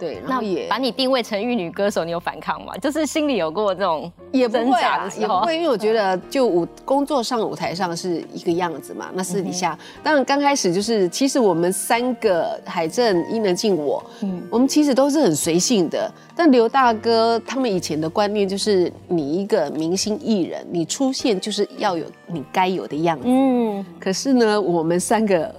[0.00, 2.74] 对，然那后也把你定位成玉女歌手，你有反抗吗？
[2.78, 16.10] 就是心里有过这种挣也不会、啊扎的，时候，也不会，因为我觉得就舞工作上舞台上是一个样子嘛，那私底下、当然刚开始就是，其实我们三个海正、伊能静我，嗯我们其实都是很随性的。
[16.34, 23.24] 但刘大哥他们以前的观念就是，你一个明星艺人，你出现就是要有你该有的样子。
[23.26, 25.54] 嗯，可是呢，我们三个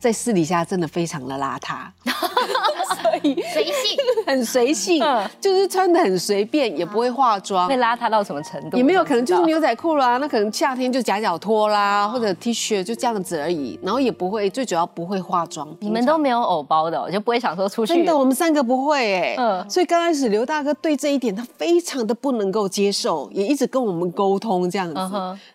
[0.00, 4.00] 在私底下真的非常的邋遢，所 以随性。
[4.26, 7.76] 很随性，嗯就是穿的很随便，也不会化妆会。
[7.78, 8.76] 邋遢到什么程度？
[8.76, 15.68] 也没有，可能就是牛仔裤啦，那可能夏天就夹脚拖啦，或者 T 恤就这样子而已，然后也不会，最主要不会化妆。
[15.80, 24.94] 你们都没有偶包的哦，就不会想说出去真的，我们三个不会哎、嗯所以刚开始刘大哥对这一点他非常的不能够接受，也一直跟我们沟通这样子，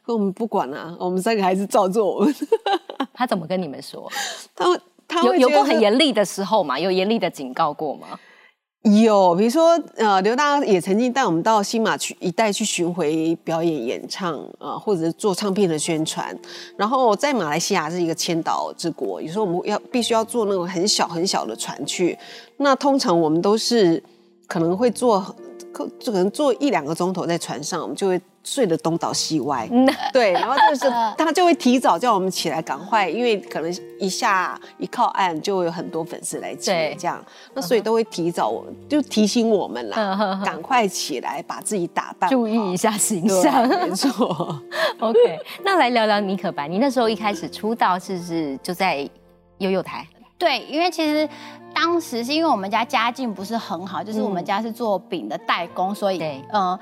[0.05, 2.27] 跟我们不管啊，我们三个还是照做。
[3.13, 4.11] 他怎么跟你们说？
[4.55, 6.79] 他会他会有有过很严厉的时候嘛？
[6.79, 8.19] 有严厉的警告过吗？
[9.03, 16.37] 有，比如说，呃，刘大也曾经带我们到新马去一带去巡回表演、演唱，呃，或者是做唱片的宣传。
[16.77, 22.15] 然后在马来西亚是一个千岛之国，有时候我们要必须要坐那种很小很小的船去。
[22.57, 24.01] 那通常我们都是
[24.45, 25.19] 可能会坐，
[25.73, 29.67] 可可能坐一两个钟头在船上，我们就会睡得东倒西歪。
[30.13, 37.21] 对，然后就是 他就会提早叫我们起来，赶快，因为可能一下一靠岸就会有很多粉丝来接对，这样，
[37.53, 43.67] 那所以都会提早我们就提醒我们啦，赶快起来把自己打扮好注意一下形象。
[43.67, 44.61] 没错。
[45.01, 45.17] OK，
[45.63, 46.67] 那来聊聊尼可白。
[46.67, 49.09] 你那时候一开始出道是不是就在
[49.57, 50.07] 悠悠台？
[50.37, 51.27] 对，因为其实
[51.73, 56.79] 当时是因为我们家家境不是很好，就是我们家是做饼的代工，所以嗯呃，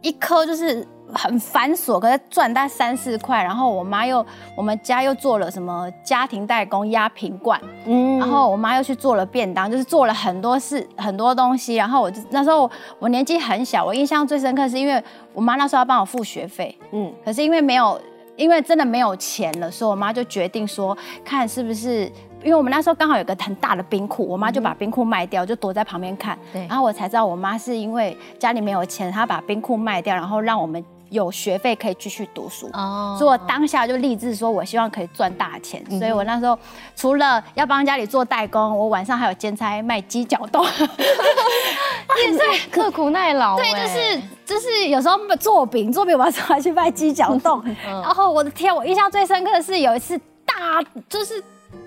[0.00, 3.42] 一颗就是很繁琐，可是赚大概三四块。
[3.42, 4.24] 然后我妈又
[4.56, 11.76] 我们家又做了什么家庭代工压瓶罐，嗯然后我妈又去做了便当，就是做了很多事很多东西。
[11.76, 18.00] 然后我就那时候我年纪很小，我印象最深刻是因为我妈那时候要帮我付学费，嗯可是因为没有，
[18.36, 22.10] 因为真的没有钱了，所以我妈就决定说，看是不是
[22.42, 26.36] 因为我们那时候刚好有个很大的冰库，我妈就把冰库卖掉，就躲在旁边看。
[26.52, 32.68] 对然后我才知道我妈是因为家里没有钱，她把冰库卖掉，然后让我们有学费可以继续读书。
[32.72, 35.84] 哦所以我当下就立志说，我希望可以赚大钱。
[35.98, 36.58] 所以我那时候
[36.96, 40.64] 除了要帮家里做代工，我晚上还有兼差卖鸡脚冻。
[40.64, 47.62] 也 是刻苦耐劳对，哎，就是就是有时候做饼，做饼晚上还去卖鸡脚冻。
[47.84, 51.42] 然后我的天，我印象最深刻的是有一次大就是。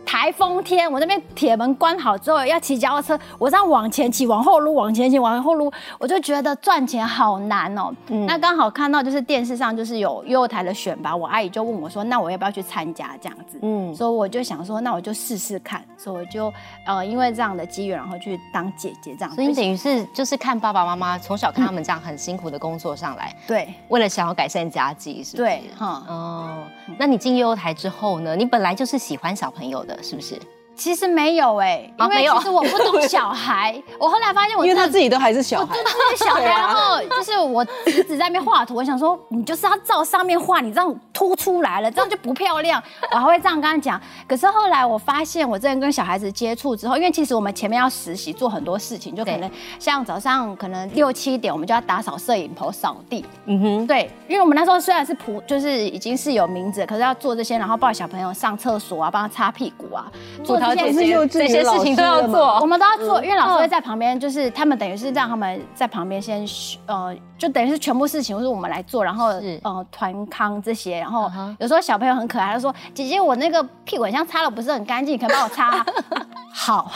[0.05, 7.91] 台风天，我那边铁门关好之后，要骑脚踏车，我这样往前骑，往后撸，往前骑，往后撸，我就觉得赚钱好难哦。
[8.27, 13.57] 那刚好看到就是电视上就是有幼幼台的选拔，我阿姨就问我说，那我要不要去参加这样子？
[13.61, 15.83] 嗯所以我就想说，那我就试试看。
[15.97, 16.53] 所以我就
[16.85, 19.33] 呃，因为这样的机缘，然后去当姐姐这样。
[19.33, 25.43] 所以你等于是就是看爸爸妈妈从小看他们这样很辛苦的工作上来，对为了想要改善家计，是不是？
[25.43, 26.03] 对，哈。
[26.07, 26.63] 哦，
[26.99, 28.35] 那你进幼幼台之后呢？
[28.35, 30.39] 你本来就是喜欢小朋友的，是不是？
[30.75, 42.81] 其实没有哎、因为其实我不懂 小孩，我后来发现我因为他自己都还是小孩，就是小孩， 然后就是我一直在那边画图，我想说你就是要照上面画，你这样凸出来了，这样就不漂亮。
[43.11, 43.99] 我还会这样跟他讲。
[44.27, 60.11] 可是后来我发现，我真的跟小孩子接触之后，因为其实我们前面要实习做很多事情，就可能像早上可能六七点我们就要打扫摄影棚、扫地，嗯哼，对，因为我们那时候虽然是普，就是已经是有名字，可是要做这些，然后抱小朋友上厕所啊，帮他擦屁股啊，
[60.43, 62.59] 做这些是幼稚园这些事情都要做。
[62.61, 62.65] 我。
[62.65, 63.59] 们都要做，因为老师嗯。
[63.59, 66.45] 会在旁边，就是他们等于是让他们在旁边先
[66.85, 69.27] 呃，就等于是全部事情都是我们来做，然后
[69.63, 75.69] 呃团康这些，然后有时候小朋友很可爱，他说姐姐我那个屁股好像擦的不是很干净，你可以帮我擦。
[75.75, 75.85] 啊、
[76.55, 76.91] 好，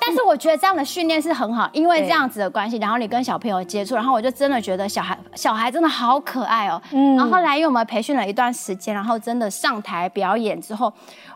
[0.00, 6.80] 但是我觉得这样的训练是很好，因为这样子的关系，然后你跟小朋友接触，然后我就真的觉得小孩小孩真的好可爱哦。
[6.92, 7.16] 嗯。
[7.16, 10.92] 然后后来因为我们培训了一段时间，然后真的上台表演之后，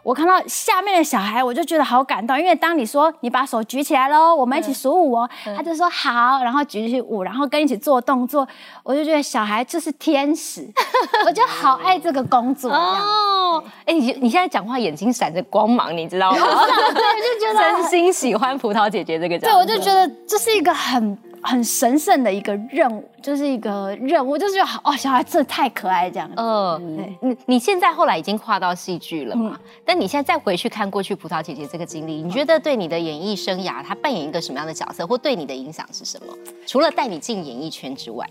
[0.06, 8.46] 我看到下面的小孩，我就觉得好感动，因为当你说你把手举起来喽，我们一起数五哦，他就说好，然后举起五，然后跟一起做动作，
[8.84, 10.64] 我就觉得小孩就是天使，
[11.26, 12.70] 我就好爱这个工作。
[12.70, 16.38] 哦，哎，你你现在讲话眼睛闪着光芒，你知道吗？
[16.94, 26.28] 对，就觉得 真心喜欢葡萄姐姐这个角对，我就觉得这是一个很很神圣的一个任务，就是一个任务，就是觉得好哦，小孩真的太可爱这样。
[26.36, 29.58] 呃，对你你现在后来已经跨到戏剧了嘛？
[29.84, 36.34] 但你现在再回去看过去葡萄姐姐这个经历，你觉得对你的演艺生涯，她扮演一个什么样的角色，或对你的影响是什么？
[36.66, 38.28] 除了带你进演艺圈之外，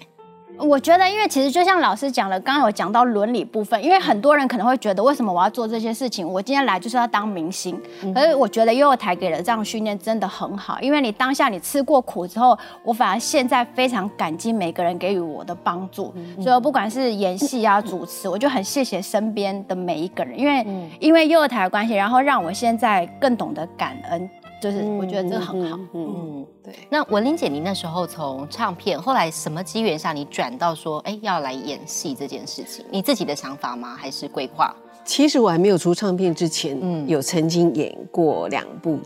[0.57, 6.27] 我觉得，因为其实就像老师讲了，刚刚有讲到伦理部分，因为很多人可能会觉得，为什么我要做这些事情？
[6.27, 7.79] 我今天来就是要当明星。
[8.13, 16.13] 可是我觉得幼儿台给了这样训练真的很好，因为你当下你吃过苦之后，我反而现在非常感激每个人给予我的帮助。
[16.41, 20.65] 所以不管是演戏啊、主持，我就很谢谢身边的每一个人，因为、
[20.99, 24.29] 因为幼儿台的关系，然后让我现在更懂得感恩，
[24.61, 25.77] 就是我觉得这个很好。
[25.77, 26.73] 嗯嗯，嗯，对。
[26.89, 33.95] 那文玲姐，你那时候从唱片，后来什么机缘下你转到说，哎，要来演戏这件事情，你自己的想法吗？
[33.95, 34.73] 还是规划？
[35.03, 38.97] 其实我还没有出唱片之前，嗯有曾经演过两部，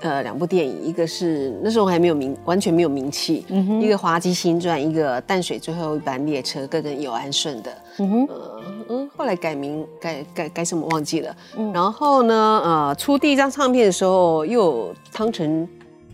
[0.00, 11.34] 呃，两部电影，一个是那时候还没有名，完全没有名气，嗯一个《滑稽新传》，一个《淡水最后一班列车》，跟跟尤安顺的，嗯哼，呃嗯，后来改名改改改什么忘记了。
[11.72, 15.68] 然后呢，呃，出第一张唱片的时候，又有汤臣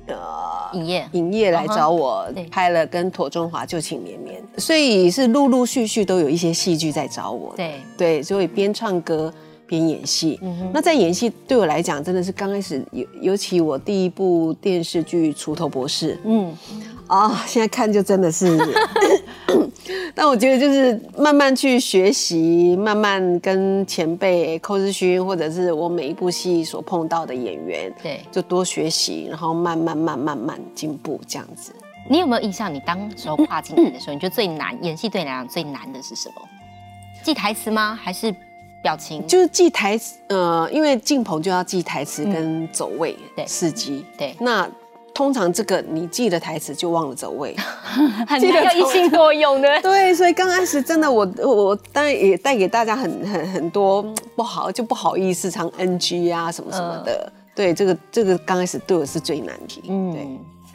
[0.07, 0.15] 呃
[0.75, 2.45] 影业，影业来找我对。
[2.45, 7.53] 拍了跟妥中华《旧情绵绵》，所以是陆陆续续都有一些戏剧在找我。
[7.57, 9.33] 对，对，所以边唱歌
[9.67, 10.39] 边演戏。
[10.43, 16.57] 嗯那在演戏对我来讲，真的是刚开始，尤尤其我第一部电视剧《锄头博士》嗯，
[17.09, 18.57] 啊，现在看就真的是，
[20.15, 28.21] 但我觉得就是慢慢去学习，慢慢跟前辈寇志勋或者是我每一部戏所碰到的演员，对。
[28.31, 31.75] 就多学习，然后慢慢慢慢慢进步这样子。
[32.09, 32.73] 你有没有印象？
[32.73, 36.35] 你当时候跨进来的时候，你觉得最难演戏对你来讲最难的是什么？
[37.23, 37.99] 记台词吗？
[38.03, 38.35] 还是
[38.83, 39.25] 表情？
[39.27, 44.05] 就是记台词，呃，因为进棚就要记台词跟走位、对司机。
[44.17, 44.69] 对那
[45.21, 47.55] 通常这个你记得台词就忘了走位。
[48.27, 49.69] 很记得难要一心多用的。
[49.83, 54.03] 对，所以刚开始真的我我我当然也带给大家很很很多
[54.35, 57.31] 不好，就不好意思，唱 NG 啊什么什么的。
[57.55, 59.83] 对，这个这个刚开始对我是最难题。
[59.91, 60.27] 嗯，对。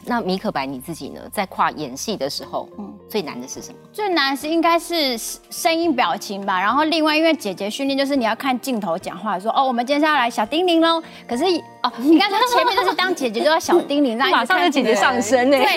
[0.06, 3.78] 嗯，那米可白你自己呢，在跨演戏的时候，嗯最难的是什么？
[3.92, 5.16] 最难是应该是
[5.50, 11.44] 声音表情吧，然后另外因为姐姐训练就是你要看镜头讲话，说哦我们今天是要来小叮铃喽，可是
[11.82, 15.56] 哦应该说前面就是当姐姐就要小叮铃，让马上就姐姐上身呢。
[15.56, 15.76] 对，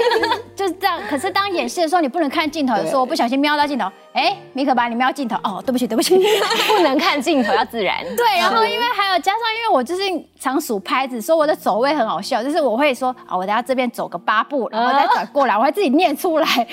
[0.55, 0.99] 就是这样。
[1.09, 6.17] 可是当演戏的时候，你不能看镜头，有时候我不小心瞄到镜头，哎，米可白，你瞄镜头，哦，对不起，对不起，
[6.67, 8.03] 不能看镜头，要自然。
[8.15, 10.01] 对，然后因为还有加上，因为我就是
[10.39, 16.47] 常数拍子，所以我的走位很好笑，就是我会说，啊，我等下这边走个八步，然后再转过来，我会自己念出来。
[16.57, 16.67] 因为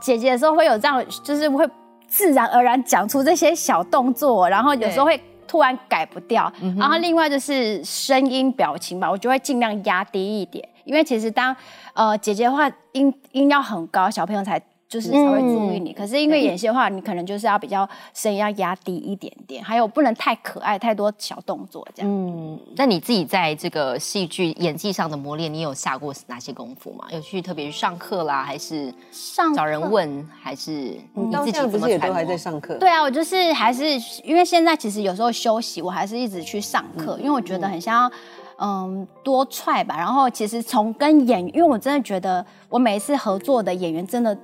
[0.00, 1.68] 姐姐的时候会有这样，就是会
[2.06, 5.20] 自然而然讲出这些小动作，然后有时候会。
[5.44, 11.54] 突然改不掉，然后另外就是声音表情吧，我就会尽量压低一点，因为其实当
[11.92, 14.58] 呃姐姐的话音音要很高，小朋友才。
[14.92, 22.12] 就是才会注意你，可是因为演戏的话，你可能就是要比较声音要压低一点点，还有不能太可爱，太多小动作这样。
[22.12, 27.06] 嗯，那你自己在这个戏剧演技上的磨练，你有下过哪些功夫吗？
[27.10, 30.70] 有去特别去上课啦，还是上找人问，还是
[31.14, 32.74] 你自己不是也都还在上课？
[32.76, 33.84] 对啊，我就是还是
[34.22, 38.12] 因为现在其实有时候休息，我还是一直去上课，因为我觉得很像
[38.58, 39.96] 嗯多踹吧。
[39.96, 44.36] 然后其实从跟演，因为我真的觉得我每一次合作的演员真的。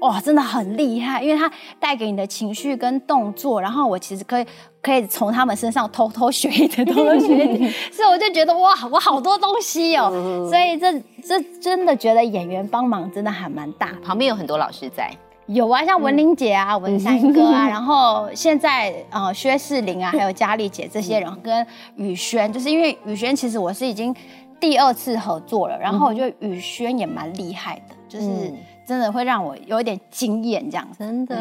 [0.00, 4.46] 哇，真的很厉害，因为他带给你的情绪跟动作，然后我其实可以
[4.80, 10.92] 可以从他们身上偷偷学一点，偷偷学一点，所以我就觉得哇，我好多东西哦，所以这
[11.24, 15.10] 这真的觉得演员帮忙真的还蛮大，旁边有很多老师在，
[15.46, 24.14] 有啊，像文玲姐啊、文山哥啊， 然后现在呃薛世林啊，还有佳丽姐这些人跟宇轩，就是因为宇轩其实我是已经
[24.60, 28.54] 第二次合作了，然后我觉得宇轩也蛮厉害的，就是。
[28.88, 31.36] 真的会让我有一点惊艳，这样真的。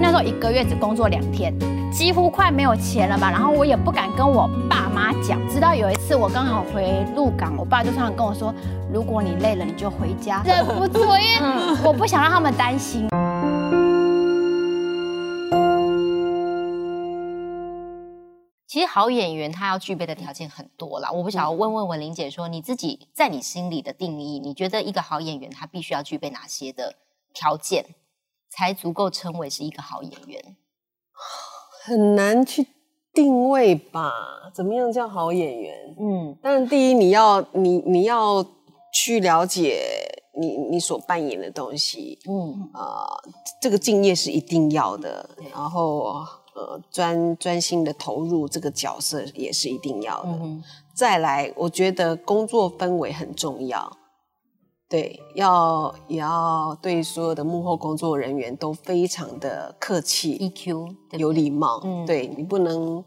[0.00, 1.52] 那时候一个月只工作两天，
[1.92, 3.30] 几乎快没有钱了吧。
[3.30, 5.38] 然后我也不敢跟我爸妈讲。
[5.46, 8.50] 直到有一次我刚好回鹿港，我爸就突然跟我说
[8.90, 10.40] ：“如果你累了，你就回家。
[10.48, 13.06] ”忍不住，因为我不想让他们担心。
[18.92, 26.96] 好演员他要具备的条件很多啦，我不想要问问文玲姐说，你自己在你心里的定义，你觉得一个好演员他必须要具备哪些的
[27.32, 27.94] 条件，
[28.50, 30.56] 才足够称为是一个好演员？
[31.84, 32.66] 很难去
[33.14, 34.12] 定位吧？
[34.52, 35.94] 怎么样叫好演员？
[35.96, 38.44] 嗯，但第一你要你你要
[38.92, 39.80] 去了解
[40.34, 43.06] 你你所扮演的东西，嗯啊，
[43.62, 46.26] 这个敬业是一定要的，然后。
[46.54, 50.38] 呃，专专心的投入这个角色也是一定要的。
[50.94, 53.96] 再来，我觉得工作氛围很重要，
[54.88, 61.80] 对，要也要对所有的幕后工作人员都非常的客气，EQ 有礼貌。
[61.84, 63.02] 嗯，对你不能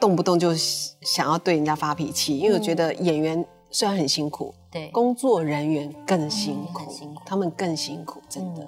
[0.00, 6.90] 动不动就想要对人家发脾气，因为我觉得演员虽然很辛苦，对，工作人员更辛苦，
[7.26, 8.66] 他们更辛苦，真的。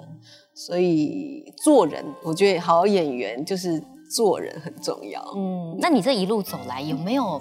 [0.57, 5.21] 所以做人，我觉得好演员就是做人很重要。
[5.35, 7.39] 嗯，那你这一路走来，有没有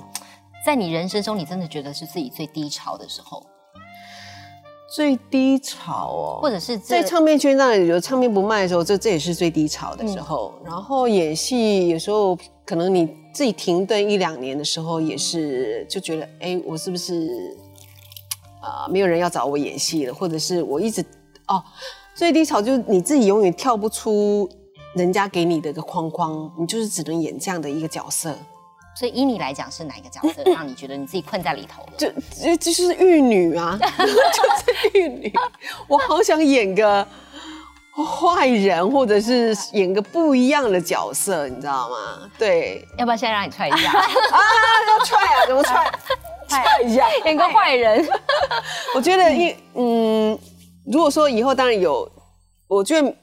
[0.66, 3.42] 在你人生中，你真的觉得是自己最低潮的时候？
[4.94, 10.52] 最低潮哦，或者是在唱片圈上有唱片不卖的时候，这这也是最低潮的时候。
[10.62, 17.56] 然后演戏有时候可能你自己停顿一两年的时候，也是就觉得，哎，我是不是
[18.60, 20.12] 啊没有人要找我演戏了？
[20.12, 21.02] 或者是我一直
[21.48, 21.64] 哦。
[22.16, 24.48] 最低潮就是你自己永远跳不出
[24.94, 28.34] 人家给你的一个框框，你就是只能演这样的一个角色。
[28.98, 31.86] 所以依你来讲，是哪一个角色 让你觉得你自己困在里头？
[31.98, 32.08] 就
[32.42, 35.30] 就就是玉女啊， 就是玉女。
[35.86, 37.06] 我好想演个
[37.94, 42.30] 坏人，或者是演个不一样的角色，你知道吗？
[42.38, 43.90] 对，要不要现在让你踹一下？
[43.92, 44.40] 啊，
[44.88, 45.46] 要踹啊？
[45.46, 45.92] 怎么踹？
[46.48, 48.08] 踹一下，演个坏人。
[48.94, 50.38] 我觉得一嗯。
[50.86, 52.08] 如果说以后当然有，
[52.68, 53.14] 我觉得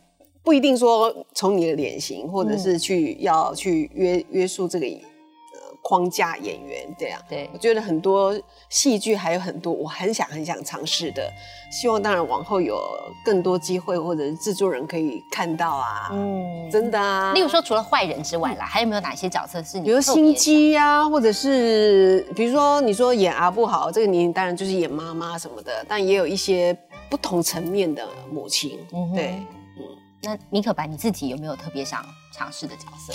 [0.43, 7.21] 不一定说从你的脸型，或者是去要去约约束这个呃框架演员这样。
[7.29, 8.37] 对，我觉得很多
[8.69, 11.31] 戏剧还有很多我很想很想尝试的，
[11.71, 12.77] 希望当然往后有
[13.23, 16.09] 更多机会或者是制作人可以看到啊。
[16.11, 17.31] 嗯，真的啊。
[17.31, 19.85] 例如说除了坏人之外啦，还有没有哪些角色是你？
[19.85, 26.77] 比如心机呀，或者是比如说你说演阿不好，这个年龄当然就是演妈妈什么的，但也有一些。
[27.13, 29.39] 不同层面的母亲，对，
[29.77, 29.85] 嗯，
[30.23, 33.13] 那米可白你自己有没有特别想尝试的角色？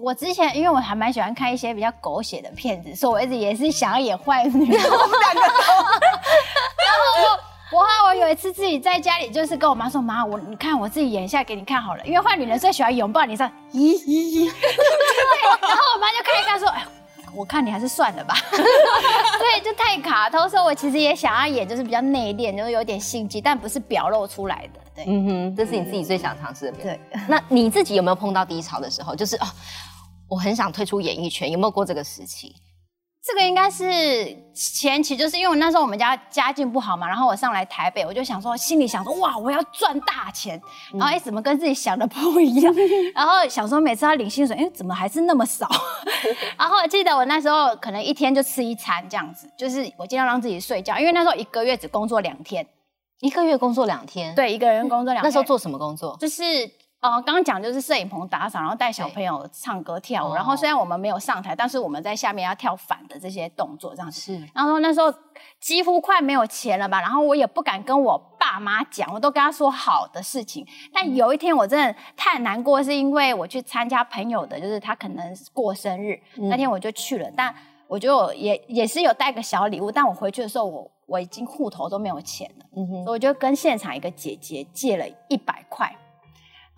[0.00, 4.52] 我之前因为我还蛮喜欢看一些比较狗血的片子，所以我一直也是想要演坏女。
[4.52, 5.48] 我们两个都。
[6.86, 7.02] 然后
[7.72, 16.86] 我我我有一次自己在家里就是跟我妈说：“妈，我你看我自己演一下给你看好了，因为坏女人最喜欢拥抱你，说咦咦咦。”对，然后我妈就看一看说：“哎。”
[17.34, 20.48] 我看你还是算了吧， 对，就太卡通。
[20.48, 24.80] 所以我其实也想要演，就是比较内敛，就是有点心机，但不是表露出来的。
[24.94, 26.78] 对，嗯哼，这是你自己最想尝试的。
[26.82, 29.14] 对，那你自己有没有碰到低潮的时候？
[29.14, 29.46] 就是哦，
[30.28, 32.54] 我很想退出演艺圈，有没有过这个时期？
[33.22, 40.60] 这个应该是前期，就是因为我那时候我们家家境不好嘛，然后我上来台北，我就想说，心里想说，哇，我要赚大钱，
[40.92, 42.74] 然后哎，怎么跟自己想的不一样？
[43.14, 45.68] 然后想说每次要领薪水，哎，怎么还是那么少？
[46.58, 52.66] 然后记得我那时候可能一天就吃一餐这样子，就是我尽量让自己睡觉，因为那时候一个月只工作两天，
[53.20, 55.24] 一个月工作两天，对，一个人工作两天。
[55.24, 56.16] 那时候做什么工作？
[56.18, 56.70] 就是。
[57.00, 64.20] 哦，刚刚讲就是摄影棚打扫，然后带小朋友唱歌跳舞，然后虽然我们没有上台，但是我们在下面要跳反的这些动作，这样子。
[64.20, 64.48] 是。
[64.54, 65.10] 然后那时候
[65.58, 70.66] 几乎快没有钱了吧，然后我也不敢跟我爸妈讲，我都跟他说好的事情。
[70.92, 77.54] 但有一天我真的太难过，是因为我去参加朋友的，就是他可能过生日那天我就去了，但
[77.86, 85.90] 我就也也是有带个小礼物，但我回去的时候我我已经户头都没有钱了，嗯哼，我就跟现场一个姐姐借了一百块。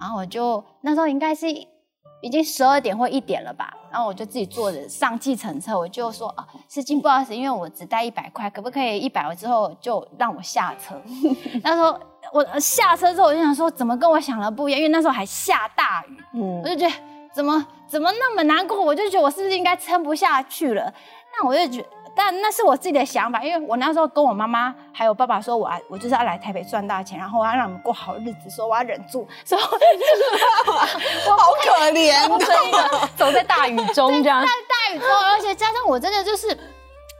[0.02, 11.00] 然后我就那时候应该是已经十二点或一点了吧，然后我就自己坐着上计程车，我就说啊，司机不好意思，因为我只带一百块，可不可以一百了之后就让我下车？
[11.62, 11.96] 那时候
[12.32, 14.80] 我下车之后我就想说，怎么跟我想的不一样？
[14.80, 16.92] 因为那时候还下大雨，嗯，我就觉得
[17.32, 20.92] 怎么怎么那么难过，我就觉得我是不是应该撑不下去了？
[21.38, 21.86] 那我就觉。
[22.14, 36.56] 但那是我自己的想法，因为我那时候跟我妈妈还有爸爸说，我我我就是要来台北赚大钱，然后我要让你们过好日子，说我要忍住，说我好可怜，这个走在大雨中这样，在大雨中，而且加上我真的就是。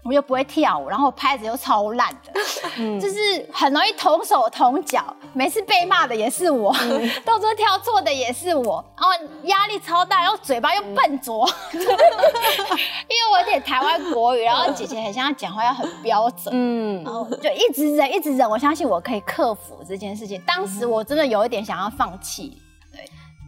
[0.05, 2.33] 我又不会跳舞，然后拍子又超烂的，
[3.01, 6.75] 就是很容易同手同脚，每次被骂的也是我，
[7.25, 9.13] 动作跳错的也是我，然后
[9.45, 11.87] 压力超大，然后嘴巴又笨拙， 因为
[13.33, 20.43] 我有点台湾国语，然后姐姐很像讲话要很标准，嗯，然后就一直忍，一直忍，我相信我可以克服这件事情。
[20.47, 22.59] 当时我真的有一点想要放弃。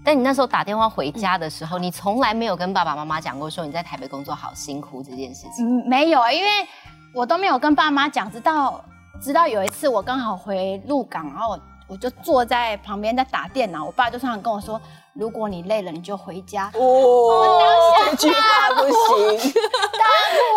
[0.04, 5.66] 但你那时候打电话回家的时候，你从来没有跟爸爸妈妈讲过说你在台北工作好辛苦这件事情。
[5.66, 6.50] 嗯，没有啊，因为
[7.14, 8.84] 我都没有跟爸妈讲，直到
[9.20, 14.80] 直到有一次我刚好回鹿港，然后我就坐在旁边在打电脑，我爸就突然跟我说。
[15.16, 16.68] 如果你累了，你就回家。
[16.74, 17.60] 哦，
[18.10, 19.52] 这句话不行。
[19.52, 20.04] 当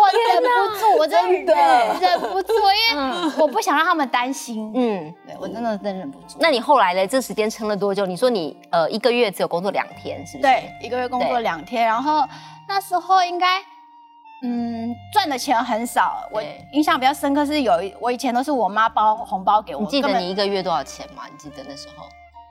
[0.00, 1.54] 我忍不住，我真的
[2.00, 2.52] 忍不住，
[2.90, 4.72] 因为我不想让他们担心。
[4.74, 6.36] 嗯，对我真的真忍不住。
[6.40, 7.06] 那你后来呢？
[7.06, 8.04] 这时间撑了多久？
[8.04, 10.42] 你说你呃一个月只有工作两天，是不是？
[10.42, 11.84] 对，一个月工作两天。
[11.84, 12.26] 然后
[12.66, 13.60] 那时候应该
[14.42, 16.22] 嗯赚的钱很少。
[16.32, 19.80] 我印象比较深刻是有我以前都是我妈包红包给我。
[19.80, 21.22] 你记得你一个月多少钱吗？
[21.30, 22.06] 你记得那时候？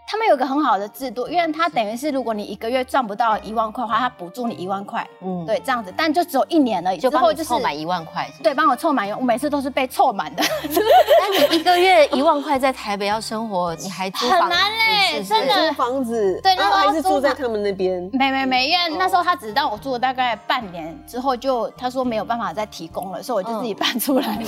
[0.10, 5.06] 他们有个很好的制度，因为他等于是如果你一个月赚不到一万块的话，他补助你一万块。
[5.22, 6.98] 嗯，对，这样子，但就只有一年而已。
[6.98, 8.26] 就帮我凑满一万块。
[8.42, 10.42] 对，帮我凑满，我每次都是被凑满的。
[10.64, 16.40] 那你一个月一万块在台北要生活，你还租很难嘞，真的租房子。
[16.42, 18.10] 对，然后还是住在他们那边。
[18.14, 24.40] 没没没，因为那时候他只让我住了大概半年之后，就他说没有办法再提供了，所以我就自己搬出来。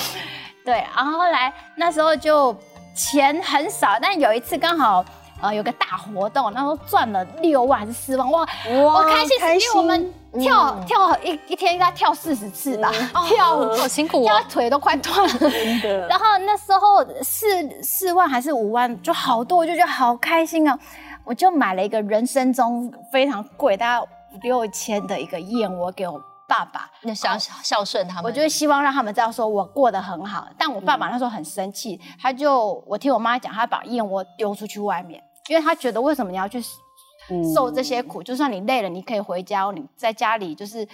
[0.63, 2.55] 对，然后后来那时候就
[2.95, 5.03] 钱很少，但有一次刚好。
[5.41, 12.91] 呃，有个大活动，然后赚了六万还是四万，哇，我开心，因为我们跳跳一一天应该跳四十次吧，
[13.27, 15.49] 跳舞好辛苦哦，腿都快断了。
[16.09, 17.47] 然后那时候四
[17.81, 20.77] 四万还是五万，就好多，我就觉得好开心啊！
[21.23, 28.25] 我就买了一个人生中非常贵，大概五六千的一个燕窝给我爸爸，那孝孝顺他们。
[28.25, 35.23] 我就希望让他们知道说我过得很好，但我爸爸那时候很生气，他就我听我妈讲，他把燕窝丢出去外面。
[35.49, 36.61] 因为他觉得为什么你要去
[37.53, 38.23] 受这些苦？
[38.23, 40.87] 就算你累了，你可以回家，你在家里就是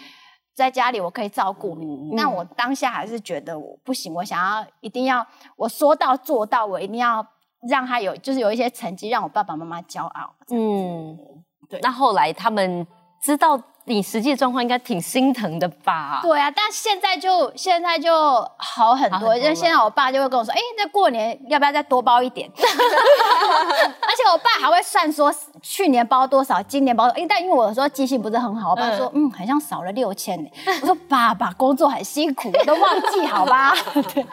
[0.56, 2.12] 在家里，我可以照顾你。
[2.14, 5.26] 那我当下还是觉得我不行，我想要一定要
[5.56, 7.26] 我说到做到，我一定要
[7.70, 10.34] 让他有就是有一些成绩，让我爸爸妈妈骄傲。
[10.50, 11.18] 嗯，
[11.70, 11.80] 对。
[11.82, 12.88] 那后来他们
[13.22, 13.62] 知道。
[13.88, 16.20] 你实际状况应该挺心疼的吧？
[16.24, 18.12] 对啊，但现在就现在就
[18.58, 19.38] 好很多。
[19.38, 22.50] 因为现在我爸就会跟我说：“哎，那过年要不要再多包一点？”
[24.02, 27.06] 而且我爸还会算说去年包多少，今年包。
[27.10, 30.50] 哎，但因为我说记性不是很好，我爸说：“嗯，好像少了六千呢。”
[30.82, 33.74] 我说：“爸爸工作很辛苦，我都忘记好吧？”
[34.14, 34.24] 对，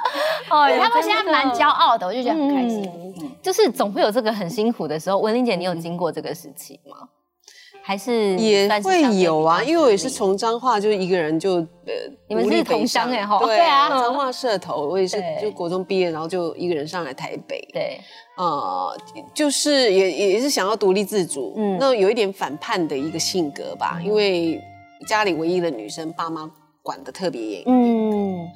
[0.50, 2.90] 哦，他们现在蛮骄傲的，我就觉得很开心。
[3.42, 5.18] 就是总会有这个很辛苦的时候。
[5.18, 7.08] 文玲姐，你有经过这个时期吗？
[7.82, 11.92] 还是也会有啊，因为我也是从彰化就一个人就呃，
[12.28, 18.00] 你们是同乡哎哈，对啊，彰化社头，我也是就国中毕业，然后就一个人上来台北，对，
[18.36, 18.96] 呃，
[19.34, 24.60] 就是也也是想要独立自主，嗯，那有一点反叛的一个性格吧，因为
[25.06, 26.48] 家里唯一的女生，爸妈
[26.82, 28.48] 管的特别严，嗯。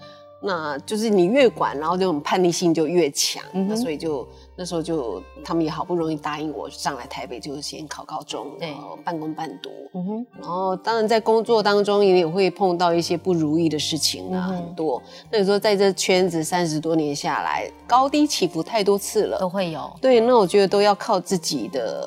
[0.43, 3.43] 那就是你越管，然后这种叛逆性就越强。
[3.55, 4.25] 嗯那所以就
[4.59, 9.71] 那时候就他们也好不容易答应我上来台北，就先考高中，对然后半工半读。
[9.95, 15.03] 嗯哼，然后当然在工作当中也会碰到一些不如意的事情啊，嗯很多。
[15.31, 19.49] 那你说在这圈子三十多年下来，高低起伏太多次了都。
[19.49, 19.95] 会有。
[20.01, 22.03] 对，那我觉得都要靠自己的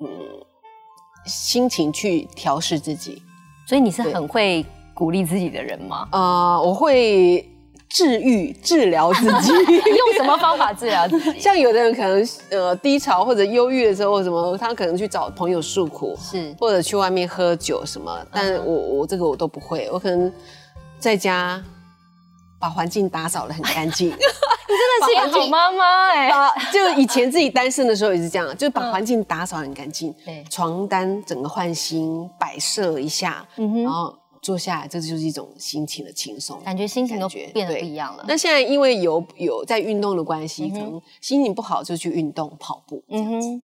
[0.00, 0.08] 嗯
[1.26, 3.22] 心情去调试自己。
[3.66, 6.06] 所以你是很会鼓励自己的人吗？
[6.10, 7.48] 啊、我会
[7.88, 9.52] 治愈、治疗自己。
[9.52, 11.38] 用什么方法治疗自己？
[11.40, 20.32] 像有的人可能呃低潮或者忧郁的时候，什么他可能去找朋友诉苦，是或者去外面喝酒什么，但嗯我我这个我都不会，我可能
[20.98, 21.62] 在家
[22.60, 24.08] 把环境打扫的很干净。
[24.66, 26.28] 你真的是一个好妈妈哎。
[26.30, 34.12] 啊，就以前自己单身的时候也是这样，就把环境打扫很干净，嗯对床单整个换新，摆设一下，嗯然后
[34.44, 36.60] 坐下来，这就是一种心情的轻松。
[36.62, 38.22] 感觉心情都感觉变得不一样了。
[38.28, 43.02] 那现在因为有有在运动的关系，可能心情不好就去运动跑步。
[43.08, 43.62] 嗯哼，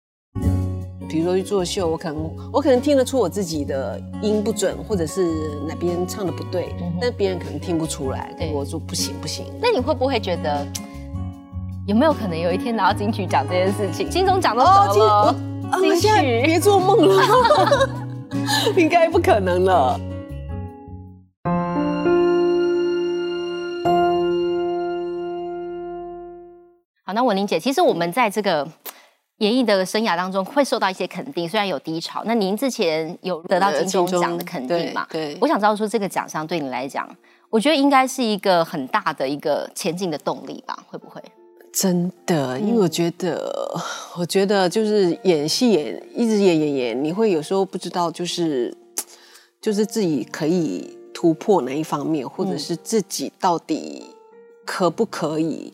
[1.08, 5.24] 比如说去作秀，我可能我可能听得出我自己的音不准，或者是
[5.66, 8.34] 哪边唱的不对，但别人可能听不出来。
[8.38, 10.66] 对我说不行不行，那你会不会觉得，
[11.86, 17.88] 有没有可能有一天拿到金曲奖这件事情，金钟奖都哦，今得了，我啊，金我现在曲别做梦了，
[18.76, 19.98] 应该不可能了。
[27.08, 28.66] 好，那文玲姐，其实我们在这个
[29.38, 32.24] 演艺的生涯当中会受到一些肯定，虽然有低潮。
[32.24, 35.06] 那您之前有得到呃金钟奖的肯定嘛？
[35.08, 37.08] 对对我想知道说这个奖项对你来讲，
[37.48, 40.76] 我觉得应该是一个很大的一个前进的动力吧？
[40.88, 41.22] 会不会？
[41.72, 43.80] 真的，因为我觉得，
[44.18, 48.76] 我觉得就是演戏演一直演演演，你会有时候不知道，就是
[49.60, 54.06] 就是自己可以突破哪一方面，或者是自己到底
[54.64, 55.72] 可不可以。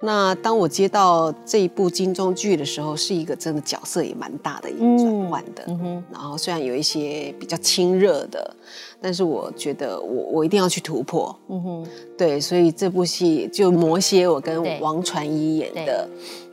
[0.00, 5.64] 那当我接到这一部金钟剧的时候，是一个真的角色也蛮大的一个转换的。
[5.66, 8.54] 嗯哼，然后虽然有一些比较亲热的，
[9.00, 11.34] 但是我觉得我我一定要去突破。
[11.48, 11.86] 嗯哼，
[12.18, 16.08] 对，所以这部戏就《魔蝎》，我跟王传一演的，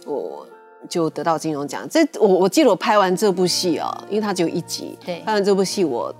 [0.05, 0.45] 我
[0.87, 1.85] 就得到金钟奖。
[1.89, 6.13] 这我我记得我拍完这部戏哦，因为它只有一集，对拍完这部戏我。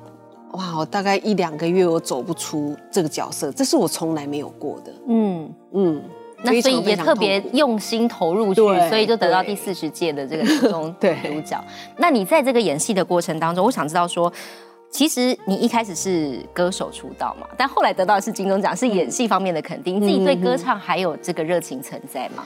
[0.54, 0.78] 哇！
[0.78, 4.94] 我大概一两个月，我走不出这个角色，这是我从来没有过的。
[5.08, 5.50] 嗯。
[5.72, 6.04] 嗯，
[6.44, 11.64] 那所以也特别用心投入去，所以就得到第四十届的这个金钟 对主角。
[11.98, 14.32] 那你在这个演戏的过程当中，我想知道说，
[14.90, 19.96] 其实你一开始是歌手出道嘛，但后来得到的是金钟奖，是演戏方面的肯定。
[19.96, 22.44] 你自己对歌唱还有这个热情存在吗？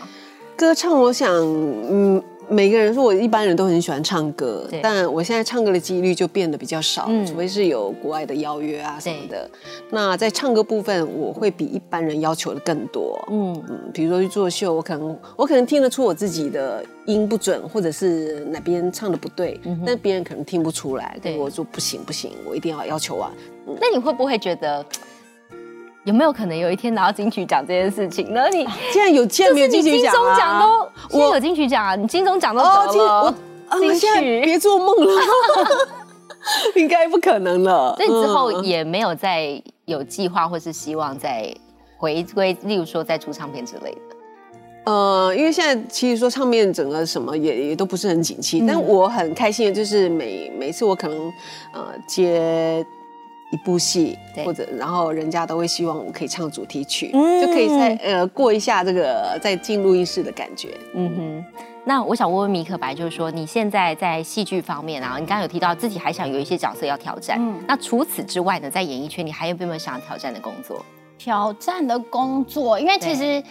[0.58, 9.50] 歌唱，我想，嗯，每个人说我一般人都很喜欢唱歌，但我现在唱歌的几率就变得比较少，嗯除非是有国外的邀约啊什么的。
[9.90, 13.24] 那在唱歌部分，我会比一般人要求的更多。
[13.32, 21.18] 嗯，嗯，比如说去做秀，我可能我可能听得出我自己的音不准，或者是哪边唱的不对，但别人可能听不出来。
[21.22, 23.32] 对我说不行不行，我一定要要求啊。
[23.82, 24.86] 那你会不会觉得？
[26.06, 28.48] 有没有可能有一天拿到金曲奖这件事情呢？
[28.50, 33.36] 你既然有，现在没有就是你金金曲奖钟奖啊都，现在有金曲奖啊，你金钟奖都得了，我
[33.68, 35.22] 啊，金我现在曲别做梦了，
[36.76, 37.96] 应该不可能了。
[37.98, 41.52] 所以之后嗯也没有再有计划或是希望再
[41.98, 43.98] 回归，例如说再出唱片之类的。
[44.86, 51.18] 呃，因为现在其实说唱片整个什么也也都不是很景气，但我很开心的就是每每次我可能
[51.74, 52.86] 呃接
[53.52, 60.78] 一部戏或者然后人家都会希望我可以唱主题曲，嗯就可以再呃过一下这个再进录音室的感觉。
[60.94, 61.46] 嗯哼。
[61.88, 70.84] 那我想问问米可白，就是说你现在在戏剧方面啊，你刚刚有提到自己还想有一些角色要挑战，嗯那除此之外呢，在演艺圈你还有没有想要挑战的工作？
[71.18, 73.42] 挑战的工作，因为其实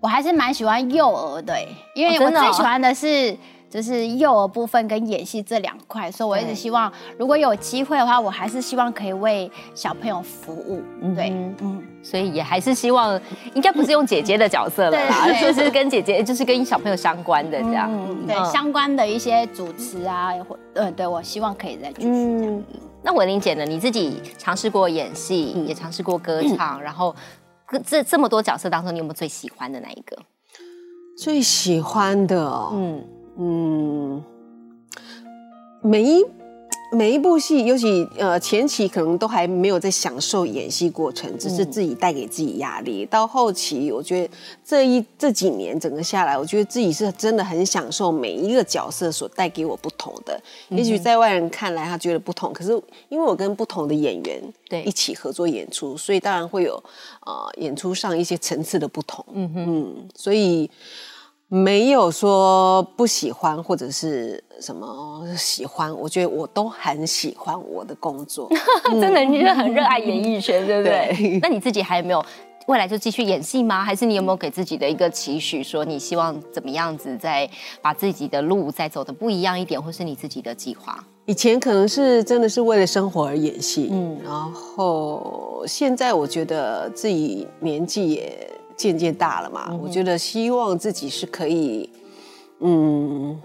[0.00, 3.36] 我还是蛮喜欢幼儿的欸，因为我最喜欢的是。
[3.74, 10.80] 就是幼儿部分跟演戏这两块，所以我一直希望，如果有机会的话，我还是希望可以为小朋友服务。
[11.16, 13.20] 对，嗯嗯，所以也还是希望，
[13.52, 17.90] 应该不是用姐姐的角色了啦，对对就是跟姐姐，就是跟小朋友相关的这样。
[17.90, 22.56] 嗯，对，嗯相关的一些主持啊，或呃，对我希望可以再继续这样。
[22.56, 22.64] 嗯，
[23.02, 23.64] 那文玲姐呢？
[23.64, 27.12] 你自己尝试过演戏，也尝试过歌唱，然后
[27.66, 30.16] 各这这么多角色当中，你有没有最喜欢的那一个？
[31.16, 33.04] 最喜欢的、哦，嗯，
[33.36, 34.22] 嗯，
[35.82, 36.24] 每一
[36.92, 43.04] 每一部戏，尤其呃前期可能都还没有在享受演戏过程，只是自己带给自己压力。
[43.06, 44.32] 到后期，我觉得
[44.64, 50.40] 这一这几年整个下来，我觉得自己是真的很享受每一个角色所带给我不同的。
[50.68, 52.70] 也许在外人看来他觉得不同，可是
[53.08, 56.80] 因为我跟不同的演员对一起合作演出，所以当然会有
[57.26, 59.24] 呃演出上一些层次的不同。
[59.32, 60.70] 嗯嗯，所以。
[61.54, 68.50] 没有说不喜欢或者是什么喜欢，我觉得我都很喜欢我的工作。
[69.00, 71.14] 真的，你是很热爱演艺圈，对不对？
[71.16, 72.24] 对那你自己还有没有
[72.66, 73.84] 未来就继续演戏吗？
[73.84, 77.48] 还是你有没有给自己的一个期许，说你希望怎么样子，再
[77.80, 81.04] 把自己的路再走的不一样一点，或是你自己的计划？
[81.26, 91.88] 以前可能是真的是为了生活而演戏，嗯，然后现在我觉得自己年纪也渐渐大了嘛，我觉得希望自己是可以，
[92.60, 93.40] 嗯，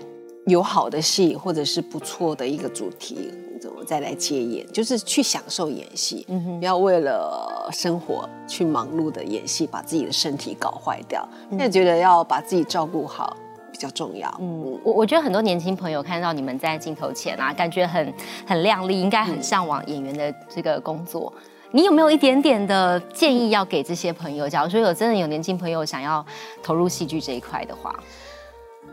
[0.45, 6.25] 有好的戏或者是不错的一个主题，怎么再来接演，就是去享受演戏，
[6.59, 11.27] 不要为了生活去忙碌的演戏，把自己的身体搞坏掉。
[11.49, 13.35] 现在觉得要把自己照顾好
[13.71, 14.79] 比较重要，嗯。
[14.83, 18.13] 我我觉得很多年轻朋友看到你们在镜头前啊，感觉很
[18.47, 21.31] 很靓丽，应该很向往演员的这个工作。
[21.71, 24.49] 你有没有一点点的建议要给这些朋友？
[24.49, 26.25] 假如说有真的有年轻朋友想要
[26.63, 27.95] 投入戏剧这一块的话，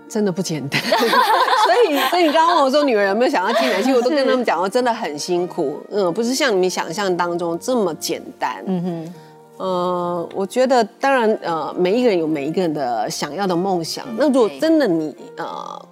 [0.09, 9.15] 真的不简单， 所以所以你刚刚问我说女儿有没有想要进来，其实我都跟他们讲过，真的很辛苦，嗯，不是像你们想象当中这么简单，嗯哼，
[9.65, 15.89] 呃，我觉得当然，呃，每一个人有每一个人的想要的梦想，那如果真的你呃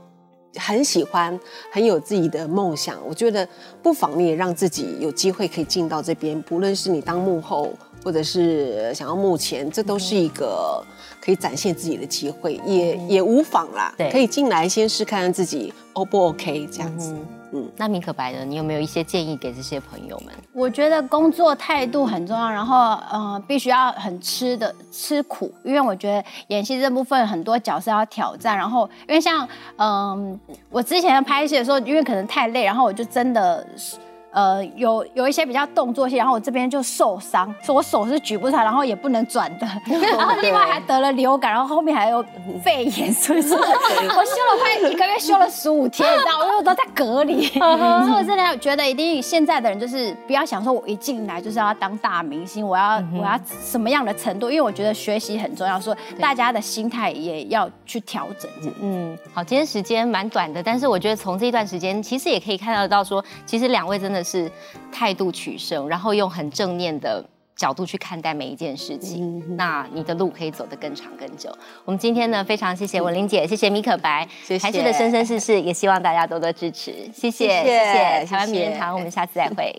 [0.57, 1.39] 很喜欢，
[1.71, 3.49] 很有自己的梦想，我觉得
[3.83, 10.85] 不妨你也让自己有机会可以进到这边，不论是你当幕后，或者是想要幕前，这都是一个
[11.25, 13.95] 可以展现自己的机会，也也无妨啦。
[13.97, 17.15] 对可以进来先试看看自己 O 不 OK 这样子。
[17.53, 20.35] 嗯那米可白的，你有没有一些建议给这些朋友们？
[20.53, 33.97] 我觉得工作态度很重要，然后呃，必须要很吃的吃苦，因为我觉得演戏这部分很多角色要挑战，然后因为像嗯、我之前拍戏的时候，因为可能太累，然后我就真的是。
[34.35, 39.67] 呃，有有一些比较动作性，然后我这边就受伤，所以我手是举不起来，然后也不能转的，
[40.19, 42.23] 然后另外还得了流感，然后后面还有
[42.65, 58.51] 肺炎，所以说我休了快一个月，休了十五天，你知道，因为我都在隔离，所以我真的觉得一定现在的人就是不要想说我一进来就是要当大明星，我要我要什么样的程度，因为我觉得学习很重要，说大家的心态也要去调整。
[58.81, 64.51] 嗯，好，今天时间蛮短的，但是我觉得从这一段时间，其实也可以看得到说，其实两位真的是
[64.91, 71.49] 态度取胜，然后用很正念的角度去看待每一件事情，那你的路可以走得更长更久。
[71.85, 79.73] 我们今天呢，非常谢谢文玲姐，谢谢米可白，谢谢台视的生生世世，也希望大家多多支持，谢谢，谢谢台湾名人堂，我们下次再会。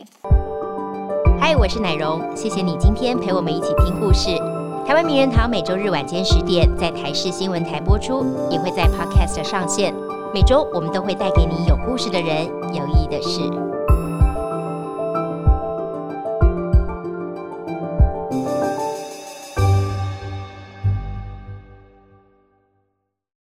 [1.38, 4.30] 嗨，我是奶荣，谢谢你今天陪我们一起听故事。
[4.88, 9.94] 台湾名人堂每周日晚间十点在台视新闻台播出，也会在 Podcast 上线。
[10.34, 13.75] 每周我们都会带给你有故事的人，有意义的事。